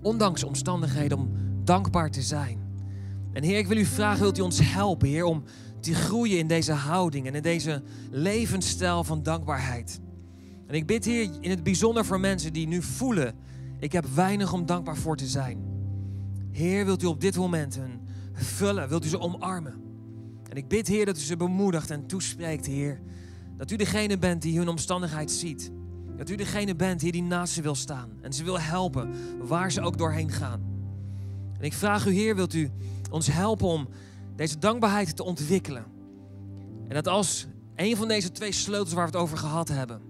Ondanks 0.02 0.44
omstandigheden 0.44 1.18
om 1.18 1.30
dankbaar 1.64 2.10
te 2.10 2.22
zijn. 2.22 2.58
En 3.32 3.42
Heer, 3.42 3.58
ik 3.58 3.66
wil 3.66 3.76
u 3.76 3.84
vragen, 3.84 4.22
wilt 4.22 4.38
u 4.38 4.40
ons 4.40 4.60
helpen, 4.62 5.08
Heer, 5.08 5.24
om 5.24 5.42
te 5.80 5.94
groeien 5.94 6.38
in 6.38 6.46
deze 6.46 6.72
houding 6.72 7.26
en 7.26 7.34
in 7.34 7.42
deze 7.42 7.82
levensstijl 8.10 9.04
van 9.04 9.22
dankbaarheid. 9.22 10.00
En 10.66 10.74
ik 10.74 10.86
bid, 10.86 11.04
Heer, 11.04 11.30
in 11.40 11.50
het 11.50 11.62
bijzonder 11.62 12.04
voor 12.04 12.20
mensen 12.20 12.52
die 12.52 12.66
nu 12.66 12.82
voelen, 12.82 13.34
ik 13.78 13.92
heb 13.92 14.06
weinig 14.14 14.52
om 14.52 14.66
dankbaar 14.66 14.96
voor 14.96 15.16
te 15.16 15.26
zijn. 15.26 15.58
Heer, 16.50 16.84
wilt 16.84 17.02
u 17.02 17.06
op 17.06 17.20
dit 17.20 17.36
moment 17.36 17.74
hun 17.74 18.00
vullen, 18.32 18.88
wilt 18.88 19.04
u 19.04 19.08
ze 19.08 19.18
omarmen. 19.18 19.85
En 20.56 20.62
ik 20.62 20.68
bid, 20.68 20.86
Heer, 20.86 21.06
dat 21.06 21.16
u 21.16 21.20
ze 21.20 21.36
bemoedigt 21.36 21.90
en 21.90 22.06
toespreekt, 22.06 22.66
Heer. 22.66 23.00
Dat 23.56 23.70
u 23.70 23.76
degene 23.76 24.18
bent 24.18 24.42
die 24.42 24.58
hun 24.58 24.68
omstandigheid 24.68 25.30
ziet. 25.30 25.70
Dat 26.16 26.30
u 26.30 26.34
degene 26.34 26.74
bent 26.74 27.00
die, 27.00 27.12
die 27.12 27.22
naast 27.22 27.52
ze 27.52 27.62
wil 27.62 27.74
staan. 27.74 28.10
En 28.20 28.32
ze 28.32 28.44
wil 28.44 28.60
helpen 28.60 29.14
waar 29.46 29.72
ze 29.72 29.80
ook 29.80 29.98
doorheen 29.98 30.30
gaan. 30.30 30.60
En 31.58 31.64
ik 31.64 31.72
vraag 31.72 32.06
u, 32.06 32.10
Heer, 32.10 32.36
wilt 32.36 32.54
u 32.54 32.70
ons 33.10 33.26
helpen 33.26 33.66
om 33.66 33.88
deze 34.36 34.58
dankbaarheid 34.58 35.16
te 35.16 35.24
ontwikkelen. 35.24 35.84
En 36.88 36.94
dat 36.94 37.08
als 37.08 37.46
een 37.74 37.96
van 37.96 38.08
deze 38.08 38.32
twee 38.32 38.52
sleutels 38.52 38.92
waar 38.92 39.06
we 39.06 39.12
het 39.12 39.20
over 39.20 39.38
gehad 39.38 39.68
hebben. 39.68 40.00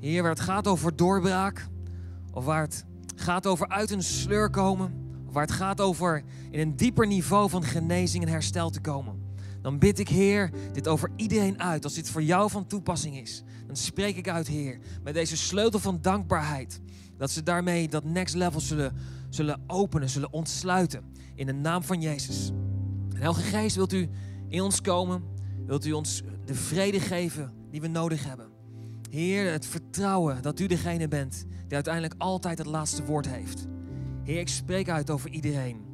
Heer, 0.00 0.22
waar 0.22 0.30
het 0.30 0.40
gaat 0.40 0.66
over 0.66 0.96
doorbraak. 0.96 1.66
Of 2.32 2.44
waar 2.44 2.62
het 2.62 2.84
gaat 3.16 3.46
over 3.46 3.68
uit 3.68 3.90
een 3.90 4.02
sleur 4.02 4.50
komen. 4.50 4.92
Of 5.26 5.32
waar 5.32 5.46
het 5.46 5.52
gaat 5.52 5.80
over 5.80 6.22
in 6.50 6.60
een 6.60 6.76
dieper 6.76 7.06
niveau 7.06 7.50
van 7.50 7.62
genezing 7.62 8.24
en 8.24 8.30
herstel 8.30 8.70
te 8.70 8.80
komen. 8.80 9.23
Dan 9.64 9.78
bid 9.78 9.98
ik, 9.98 10.08
Heer, 10.08 10.50
dit 10.72 10.88
over 10.88 11.10
iedereen 11.16 11.60
uit. 11.60 11.84
Als 11.84 11.94
dit 11.94 12.10
voor 12.10 12.22
jou 12.22 12.50
van 12.50 12.66
toepassing 12.66 13.16
is, 13.16 13.42
dan 13.66 13.76
spreek 13.76 14.16
ik 14.16 14.28
uit, 14.28 14.46
Heer, 14.46 14.78
met 15.02 15.14
deze 15.14 15.36
sleutel 15.36 15.80
van 15.80 15.98
dankbaarheid. 16.00 16.80
Dat 17.16 17.30
ze 17.30 17.42
daarmee 17.42 17.88
dat 17.88 18.04
next 18.04 18.34
level 18.34 18.60
zullen, 18.60 18.92
zullen 19.28 19.60
openen, 19.66 20.08
zullen 20.08 20.32
ontsluiten. 20.32 21.04
In 21.34 21.46
de 21.46 21.52
naam 21.52 21.82
van 21.82 22.00
Jezus. 22.00 22.50
En 23.10 23.16
Heilige 23.16 23.42
Geest, 23.42 23.76
wilt 23.76 23.92
u 23.92 24.08
in 24.48 24.60
ons 24.60 24.80
komen? 24.80 25.22
Wilt 25.66 25.86
u 25.86 25.92
ons 25.92 26.22
de 26.44 26.54
vrede 26.54 27.00
geven 27.00 27.52
die 27.70 27.80
we 27.80 27.88
nodig 27.88 28.24
hebben? 28.24 28.46
Heer, 29.10 29.52
het 29.52 29.66
vertrouwen 29.66 30.42
dat 30.42 30.60
u 30.60 30.66
degene 30.66 31.08
bent 31.08 31.44
die 31.48 31.74
uiteindelijk 31.74 32.14
altijd 32.18 32.58
het 32.58 32.66
laatste 32.66 33.04
woord 33.04 33.28
heeft. 33.28 33.66
Heer, 34.22 34.40
ik 34.40 34.48
spreek 34.48 34.88
uit 34.88 35.10
over 35.10 35.30
iedereen. 35.30 35.84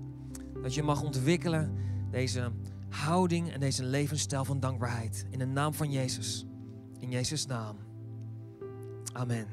Dat 0.63 0.75
je 0.75 0.83
mag 0.83 1.03
ontwikkelen 1.03 1.73
deze 2.11 2.53
houding 2.91 3.53
en 3.53 3.61
deze 3.61 3.85
levensstijl 3.85 4.45
van 4.45 4.61
dankbaarheid. 4.61 5.27
In 5.31 5.39
de 5.39 5.47
naam 5.47 5.75
van 5.75 5.91
Jezus. 5.91 6.47
In 6.99 7.11
Jezus' 7.11 7.47
naam. 7.47 7.77
Amen. 9.13 9.47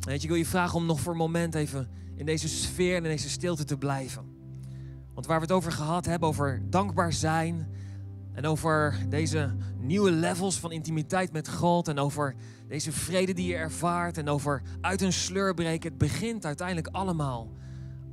Weet 0.00 0.16
je, 0.16 0.22
ik 0.22 0.28
wil 0.28 0.38
je 0.38 0.46
vragen 0.46 0.76
om 0.76 0.86
nog 0.86 1.00
voor 1.00 1.12
een 1.12 1.18
moment 1.18 1.54
even 1.54 1.88
in 2.14 2.26
deze 2.26 2.48
sfeer 2.48 2.96
en 2.96 3.04
in 3.04 3.10
deze 3.10 3.30
stilte 3.30 3.64
te 3.64 3.78
blijven. 3.78 4.24
Want 5.14 5.26
waar 5.26 5.36
we 5.36 5.42
het 5.42 5.54
over 5.54 5.72
gehad 5.72 6.04
hebben, 6.04 6.28
over 6.28 6.62
dankbaar 6.70 7.12
zijn. 7.12 7.68
En 8.32 8.46
over 8.46 8.98
deze 9.08 9.54
nieuwe 9.78 10.10
levels 10.10 10.58
van 10.58 10.72
intimiteit 10.72 11.32
met 11.32 11.48
God. 11.48 11.88
En 11.88 11.98
over 11.98 12.34
deze 12.68 12.92
vrede 12.92 13.32
die 13.32 13.46
je 13.46 13.56
ervaart. 13.56 14.18
En 14.18 14.28
over 14.28 14.62
uit 14.80 15.00
een 15.00 15.12
sleur 15.12 15.54
breken. 15.54 15.88
Het 15.88 15.98
begint 15.98 16.46
uiteindelijk 16.46 16.88
allemaal 16.88 17.52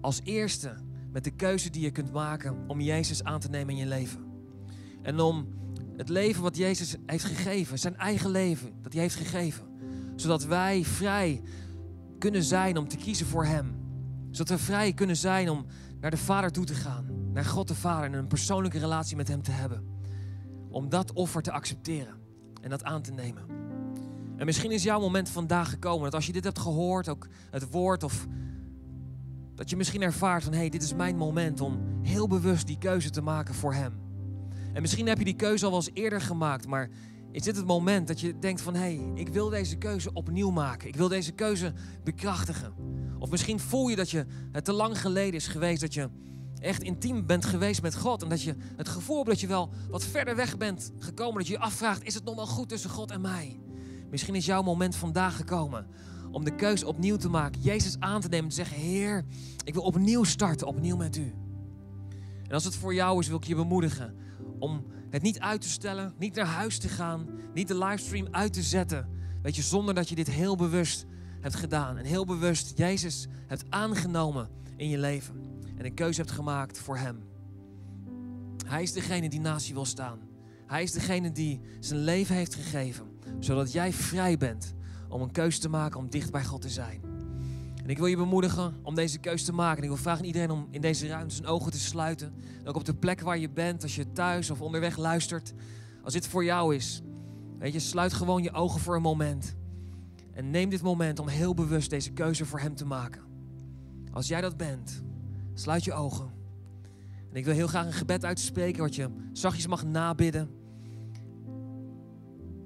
als 0.01 0.21
eerste 0.23 0.75
met 1.11 1.23
de 1.23 1.31
keuze 1.31 1.69
die 1.69 1.81
je 1.81 1.91
kunt 1.91 2.11
maken 2.11 2.57
om 2.67 2.81
Jezus 2.81 3.23
aan 3.23 3.39
te 3.39 3.49
nemen 3.49 3.73
in 3.73 3.79
je 3.79 3.85
leven. 3.85 4.25
En 5.01 5.19
om 5.19 5.47
het 5.97 6.09
leven 6.09 6.43
wat 6.43 6.57
Jezus 6.57 6.95
heeft 7.05 7.23
gegeven, 7.23 7.79
zijn 7.79 7.97
eigen 7.97 8.29
leven 8.29 8.71
dat 8.81 8.93
hij 8.93 9.01
heeft 9.01 9.15
gegeven. 9.15 9.65
Zodat 10.15 10.45
wij 10.45 10.83
vrij 10.83 11.41
kunnen 12.19 12.43
zijn 12.43 12.77
om 12.77 12.87
te 12.87 12.97
kiezen 12.97 13.25
voor 13.25 13.45
Hem. 13.45 13.75
Zodat 14.29 14.57
we 14.57 14.63
vrij 14.63 14.93
kunnen 14.93 15.15
zijn 15.15 15.49
om 15.49 15.65
naar 15.99 16.11
de 16.11 16.17
Vader 16.17 16.51
toe 16.51 16.65
te 16.65 16.73
gaan. 16.73 17.05
Naar 17.33 17.45
God 17.45 17.67
de 17.67 17.75
Vader 17.75 18.11
en 18.11 18.13
een 18.13 18.27
persoonlijke 18.27 18.79
relatie 18.79 19.15
met 19.15 19.27
Hem 19.27 19.41
te 19.41 19.51
hebben. 19.51 19.83
Om 20.69 20.89
dat 20.89 21.13
offer 21.13 21.41
te 21.41 21.51
accepteren 21.51 22.15
en 22.61 22.69
dat 22.69 22.83
aan 22.83 23.01
te 23.01 23.11
nemen. 23.11 23.43
En 24.37 24.45
misschien 24.45 24.71
is 24.71 24.83
jouw 24.83 24.99
moment 24.99 25.29
vandaag 25.29 25.69
gekomen 25.69 26.03
dat 26.03 26.13
als 26.13 26.25
je 26.25 26.31
dit 26.31 26.43
hebt 26.43 26.59
gehoord, 26.59 27.09
ook 27.09 27.27
het 27.49 27.71
woord 27.71 28.03
of 28.03 28.27
dat 29.55 29.69
je 29.69 29.75
misschien 29.75 30.01
ervaart 30.01 30.43
van 30.43 30.53
hé, 30.53 30.59
hey, 30.59 30.69
dit 30.69 30.83
is 30.83 30.93
mijn 30.93 31.17
moment 31.17 31.61
om 31.61 31.79
heel 32.01 32.27
bewust 32.27 32.67
die 32.67 32.77
keuze 32.77 33.09
te 33.09 33.21
maken 33.21 33.53
voor 33.53 33.73
Hem. 33.73 33.99
En 34.73 34.81
misschien 34.81 35.07
heb 35.07 35.17
je 35.17 35.23
die 35.23 35.35
keuze 35.35 35.65
al 35.65 35.71
wel 35.71 35.79
eens 35.79 35.89
eerder 35.93 36.21
gemaakt, 36.21 36.67
maar 36.67 36.89
is 37.31 37.43
dit 37.43 37.55
het 37.55 37.65
moment 37.65 38.07
dat 38.07 38.19
je 38.19 38.39
denkt 38.39 38.61
van 38.61 38.73
hé, 38.73 38.79
hey, 38.79 39.11
ik 39.15 39.29
wil 39.29 39.49
deze 39.49 39.75
keuze 39.75 40.13
opnieuw 40.13 40.49
maken. 40.49 40.87
Ik 40.87 40.95
wil 40.95 41.07
deze 41.07 41.31
keuze 41.31 41.73
bekrachtigen. 42.03 42.73
Of 43.19 43.29
misschien 43.29 43.59
voel 43.59 43.87
je 43.87 43.95
dat 43.95 44.09
je 44.09 44.25
het 44.51 44.65
te 44.65 44.73
lang 44.73 45.01
geleden 45.01 45.33
is 45.33 45.47
geweest 45.47 45.81
dat 45.81 45.93
je 45.93 46.09
echt 46.59 46.83
intiem 46.83 47.25
bent 47.25 47.45
geweest 47.45 47.81
met 47.81 47.95
God. 47.95 48.23
En 48.23 48.29
dat 48.29 48.41
je 48.41 48.55
het 48.77 48.89
gevoel 48.89 49.15
hebt 49.15 49.29
dat 49.29 49.39
je 49.39 49.47
wel 49.47 49.69
wat 49.89 50.03
verder 50.03 50.35
weg 50.35 50.57
bent 50.57 50.91
gekomen. 50.99 51.37
Dat 51.37 51.47
je 51.47 51.53
je 51.53 51.59
afvraagt, 51.59 52.03
is 52.03 52.13
het 52.13 52.23
nog 52.23 52.35
wel 52.35 52.47
goed 52.47 52.69
tussen 52.69 52.89
God 52.89 53.11
en 53.11 53.21
mij? 53.21 53.59
Misschien 54.09 54.35
is 54.35 54.45
jouw 54.45 54.61
moment 54.61 54.95
vandaag 54.95 55.35
gekomen 55.35 55.87
om 56.31 56.43
de 56.43 56.55
keuze 56.55 56.87
opnieuw 56.87 57.15
te 57.15 57.29
maken. 57.29 57.61
Jezus 57.61 57.99
aan 57.99 58.21
te 58.21 58.27
nemen 58.27 58.43
en 58.43 58.49
te 58.49 58.55
zeggen, 58.55 58.77
Heer, 58.77 59.25
ik 59.63 59.73
wil 59.73 59.83
opnieuw 59.83 60.23
starten, 60.23 60.67
opnieuw 60.67 60.97
met 60.97 61.17
u. 61.17 61.33
En 62.43 62.53
als 62.53 62.63
het 62.63 62.75
voor 62.75 62.93
jou 62.93 63.19
is, 63.19 63.27
wil 63.27 63.37
ik 63.37 63.43
je 63.43 63.55
bemoedigen 63.55 64.15
om 64.59 64.85
het 65.09 65.21
niet 65.21 65.39
uit 65.39 65.61
te 65.61 65.69
stellen, 65.69 66.13
niet 66.17 66.35
naar 66.35 66.45
huis 66.45 66.77
te 66.77 66.87
gaan, 66.87 67.27
niet 67.53 67.67
de 67.67 67.77
livestream 67.77 68.27
uit 68.31 68.53
te 68.53 68.61
zetten. 68.61 69.09
Weet 69.41 69.55
je, 69.55 69.61
zonder 69.61 69.93
dat 69.93 70.09
je 70.09 70.15
dit 70.15 70.29
heel 70.29 70.55
bewust 70.55 71.05
hebt 71.39 71.55
gedaan. 71.55 71.97
En 71.97 72.05
heel 72.05 72.25
bewust 72.25 72.77
Jezus 72.77 73.27
hebt 73.47 73.65
aangenomen 73.69 74.49
in 74.77 74.89
je 74.89 74.97
leven. 74.97 75.35
En 75.77 75.85
een 75.85 75.93
keuze 75.93 76.21
hebt 76.21 76.33
gemaakt 76.33 76.79
voor 76.79 76.97
Hem. 76.97 77.23
Hij 78.65 78.81
is 78.81 78.93
degene 78.93 79.29
die 79.29 79.39
naast 79.39 79.67
je 79.67 79.73
wil 79.73 79.85
staan. 79.85 80.19
Hij 80.67 80.83
is 80.83 80.91
degene 80.91 81.31
die 81.31 81.61
zijn 81.79 81.99
leven 81.99 82.35
heeft 82.35 82.55
gegeven. 82.55 83.05
Zodat 83.39 83.71
jij 83.71 83.93
vrij 83.93 84.37
bent 84.37 84.73
om 85.11 85.21
een 85.21 85.31
keuze 85.31 85.59
te 85.59 85.69
maken 85.69 85.99
om 85.99 86.09
dicht 86.09 86.31
bij 86.31 86.45
God 86.45 86.61
te 86.61 86.69
zijn. 86.69 87.01
En 87.83 87.89
ik 87.89 87.97
wil 87.97 88.07
je 88.07 88.17
bemoedigen 88.17 88.75
om 88.81 88.95
deze 88.95 89.17
keuze 89.17 89.45
te 89.45 89.53
maken. 89.53 89.77
En 89.77 89.83
ik 89.83 89.89
wil 89.89 89.97
vragen 89.97 90.25
iedereen 90.25 90.51
om 90.51 90.67
in 90.69 90.81
deze 90.81 91.07
ruimte 91.07 91.35
zijn 91.35 91.47
ogen 91.47 91.71
te 91.71 91.79
sluiten. 91.79 92.33
En 92.59 92.67
ook 92.67 92.75
op 92.75 92.85
de 92.85 92.93
plek 92.93 93.21
waar 93.21 93.37
je 93.37 93.49
bent, 93.49 93.83
als 93.83 93.95
je 93.95 94.11
thuis 94.11 94.49
of 94.49 94.61
onderweg 94.61 94.97
luistert. 94.97 95.53
Als 96.03 96.13
dit 96.13 96.27
voor 96.27 96.43
jou 96.43 96.75
is. 96.75 97.01
Weet 97.59 97.73
je, 97.73 97.79
sluit 97.79 98.13
gewoon 98.13 98.43
je 98.43 98.53
ogen 98.53 98.79
voor 98.79 98.95
een 98.95 99.01
moment. 99.01 99.55
En 100.33 100.49
neem 100.49 100.69
dit 100.69 100.81
moment 100.81 101.19
om 101.19 101.27
heel 101.27 101.53
bewust 101.53 101.89
deze 101.89 102.11
keuze 102.11 102.45
voor 102.45 102.59
Hem 102.59 102.75
te 102.75 102.85
maken. 102.85 103.21
Als 104.11 104.27
jij 104.27 104.41
dat 104.41 104.57
bent, 104.57 105.03
sluit 105.53 105.83
je 105.83 105.93
ogen. 105.93 106.31
En 107.29 107.35
ik 107.37 107.45
wil 107.45 107.53
heel 107.53 107.67
graag 107.67 107.85
een 107.85 107.93
gebed 107.93 108.25
uitspreken 108.25 108.81
wat 108.81 108.95
je 108.95 109.09
zachtjes 109.33 109.67
mag 109.67 109.85
nabidden. 109.85 110.49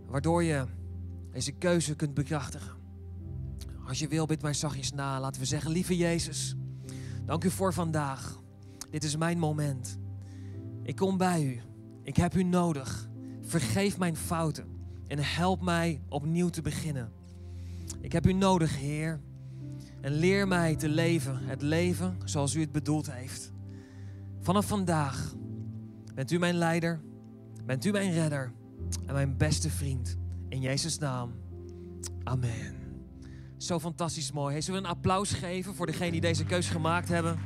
Waardoor 0.05 0.43
je 0.43 0.65
deze 1.35 1.51
keuze 1.51 1.95
kunt 1.95 2.13
bekrachtigen. 2.13 2.73
Als 3.87 3.99
je 3.99 4.07
wil, 4.07 4.25
bid 4.25 4.41
mij 4.41 4.53
zachtjes 4.53 4.91
na. 4.91 5.19
Laten 5.19 5.41
we 5.41 5.47
zeggen, 5.47 5.71
lieve 5.71 5.97
Jezus, 5.97 6.55
dank 7.25 7.43
u 7.43 7.49
voor 7.49 7.73
vandaag. 7.73 8.41
Dit 8.89 9.03
is 9.03 9.17
mijn 9.17 9.37
moment. 9.37 9.97
Ik 10.83 10.95
kom 10.95 11.17
bij 11.17 11.43
u. 11.43 11.61
Ik 12.03 12.15
heb 12.15 12.35
u 12.35 12.43
nodig. 12.43 13.09
Vergeef 13.41 13.97
mijn 13.97 14.15
fouten 14.15 14.65
en 15.07 15.19
help 15.19 15.61
mij 15.61 16.01
opnieuw 16.09 16.49
te 16.49 16.61
beginnen. 16.61 17.11
Ik 18.01 18.11
heb 18.11 18.27
u 18.27 18.33
nodig, 18.33 18.77
Heer. 18.77 19.21
En 20.01 20.11
leer 20.11 20.47
mij 20.47 20.75
te 20.75 20.89
leven, 20.89 21.39
het 21.43 21.61
leven 21.61 22.17
zoals 22.25 22.55
u 22.55 22.59
het 22.59 22.71
bedoeld 22.71 23.11
heeft. 23.11 23.51
Vanaf 24.39 24.67
vandaag 24.67 25.35
bent 26.13 26.31
u 26.31 26.37
mijn 26.39 26.55
leider, 26.55 27.01
bent 27.65 27.85
u 27.85 27.91
mijn 27.91 28.11
redder 28.11 28.51
en 29.05 29.13
mijn 29.13 29.37
beste 29.37 29.69
vriend. 29.69 30.17
In 30.49 30.61
Jezus' 30.61 30.97
naam. 30.97 31.33
Amen. 32.23 32.75
Zo 33.57 33.79
fantastisch 33.79 34.31
mooi. 34.31 34.51
Hey, 34.51 34.61
zullen 34.61 34.81
we 34.81 34.87
een 34.87 34.93
applaus 34.93 35.31
geven 35.31 35.75
voor 35.75 35.85
degenen 35.85 36.11
die 36.11 36.21
deze 36.21 36.45
keus 36.45 36.69
gemaakt 36.69 37.07
hebben? 37.07 37.39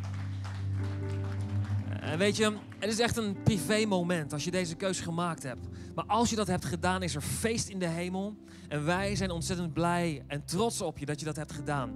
En 1.99 2.17
weet 2.17 2.35
je, 2.35 2.57
het 2.79 2.91
is 2.91 2.99
echt 2.99 3.17
een 3.17 3.43
privé 3.43 3.85
moment 3.85 4.33
als 4.33 4.43
je 4.43 4.51
deze 4.51 4.75
keus 4.75 4.99
gemaakt 4.99 5.43
hebt. 5.43 5.67
Maar 5.95 6.05
als 6.05 6.29
je 6.29 6.35
dat 6.35 6.47
hebt 6.47 6.65
gedaan, 6.65 7.03
is 7.03 7.15
er 7.15 7.21
feest 7.21 7.69
in 7.69 7.79
de 7.79 7.87
hemel. 7.87 8.37
En 8.67 8.85
wij 8.85 9.15
zijn 9.15 9.31
ontzettend 9.31 9.73
blij 9.73 10.23
en 10.27 10.45
trots 10.45 10.81
op 10.81 10.97
je 10.97 11.05
dat 11.05 11.19
je 11.19 11.25
dat 11.25 11.35
hebt 11.35 11.51
gedaan. 11.51 11.91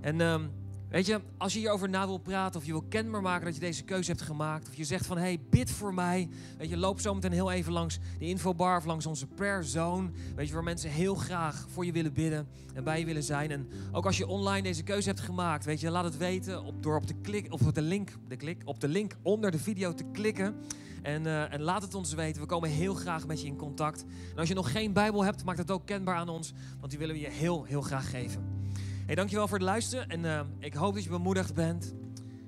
En 0.00 0.20
um, 0.20 0.50
Weet 0.92 1.06
je, 1.06 1.20
als 1.38 1.52
je 1.52 1.58
hierover 1.58 1.88
na 1.88 2.06
wil 2.06 2.18
praten 2.18 2.60
of 2.60 2.66
je 2.66 2.72
wil 2.72 2.84
kenbaar 2.88 3.22
maken 3.22 3.44
dat 3.44 3.54
je 3.54 3.60
deze 3.60 3.82
keuze 3.82 4.10
hebt 4.10 4.22
gemaakt, 4.22 4.68
of 4.68 4.74
je 4.74 4.84
zegt 4.84 5.06
van 5.06 5.18
hey, 5.18 5.40
bid 5.50 5.70
voor 5.70 5.94
mij. 5.94 6.28
Weet 6.58 6.68
je, 6.68 6.76
loop 6.76 7.00
zo 7.00 7.14
meteen 7.14 7.32
heel 7.32 7.50
even 7.50 7.72
langs 7.72 7.98
de 8.18 8.26
infobar 8.26 8.76
of 8.76 8.84
langs 8.84 9.06
onze 9.06 9.26
prayer 9.26 9.64
zone. 9.64 10.10
Weet 10.36 10.48
je, 10.48 10.54
waar 10.54 10.62
mensen 10.62 10.90
heel 10.90 11.14
graag 11.14 11.66
voor 11.68 11.84
je 11.84 11.92
willen 11.92 12.12
bidden 12.12 12.48
en 12.74 12.84
bij 12.84 12.98
je 12.98 13.04
willen 13.04 13.22
zijn. 13.22 13.50
En 13.50 13.68
ook 13.92 14.06
als 14.06 14.16
je 14.16 14.26
online 14.26 14.62
deze 14.62 14.82
keuze 14.82 15.08
hebt 15.08 15.20
gemaakt, 15.20 15.64
weet 15.64 15.80
je, 15.80 15.90
laat 15.90 16.04
het 16.04 16.16
weten 16.16 16.64
op, 16.64 16.82
door 16.82 16.96
op 16.96 17.06
de, 17.06 17.14
klik, 17.22 17.52
op 17.52 17.74
de, 17.74 17.82
link, 17.82 18.10
de 18.28 18.36
klik, 18.36 18.62
op 18.64 18.80
de 18.80 18.88
link 18.88 19.16
onder 19.22 19.50
de 19.50 19.58
video 19.58 19.94
te 19.94 20.04
klikken. 20.12 20.54
En, 21.02 21.24
uh, 21.24 21.52
en, 21.52 21.62
laat 21.62 21.82
het 21.82 21.94
ons 21.94 22.14
weten. 22.14 22.40
We 22.40 22.48
komen 22.48 22.70
heel 22.70 22.94
graag 22.94 23.26
met 23.26 23.40
je 23.40 23.46
in 23.46 23.56
contact. 23.56 24.04
En 24.32 24.38
als 24.38 24.48
je 24.48 24.54
nog 24.54 24.72
geen 24.72 24.92
Bijbel 24.92 25.24
hebt, 25.24 25.44
maak 25.44 25.56
het 25.56 25.70
ook 25.70 25.86
kenbaar 25.86 26.16
aan 26.16 26.28
ons. 26.28 26.52
Want 26.78 26.90
die 26.90 26.98
willen 26.98 27.14
we 27.14 27.20
je 27.20 27.30
heel, 27.30 27.64
heel 27.64 27.82
graag 27.82 28.10
geven. 28.10 28.61
Hey, 29.06 29.14
dankjewel 29.14 29.48
voor 29.48 29.58
het 29.58 29.66
luisteren. 29.66 30.08
En 30.08 30.24
uh, 30.24 30.40
ik 30.58 30.74
hoop 30.74 30.94
dat 30.94 31.04
je 31.04 31.10
bemoedigd 31.10 31.54
bent. 31.54 31.94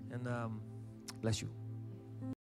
En 0.08 0.26
um, 0.26 0.60
bless 1.20 1.40
you. 1.40 1.63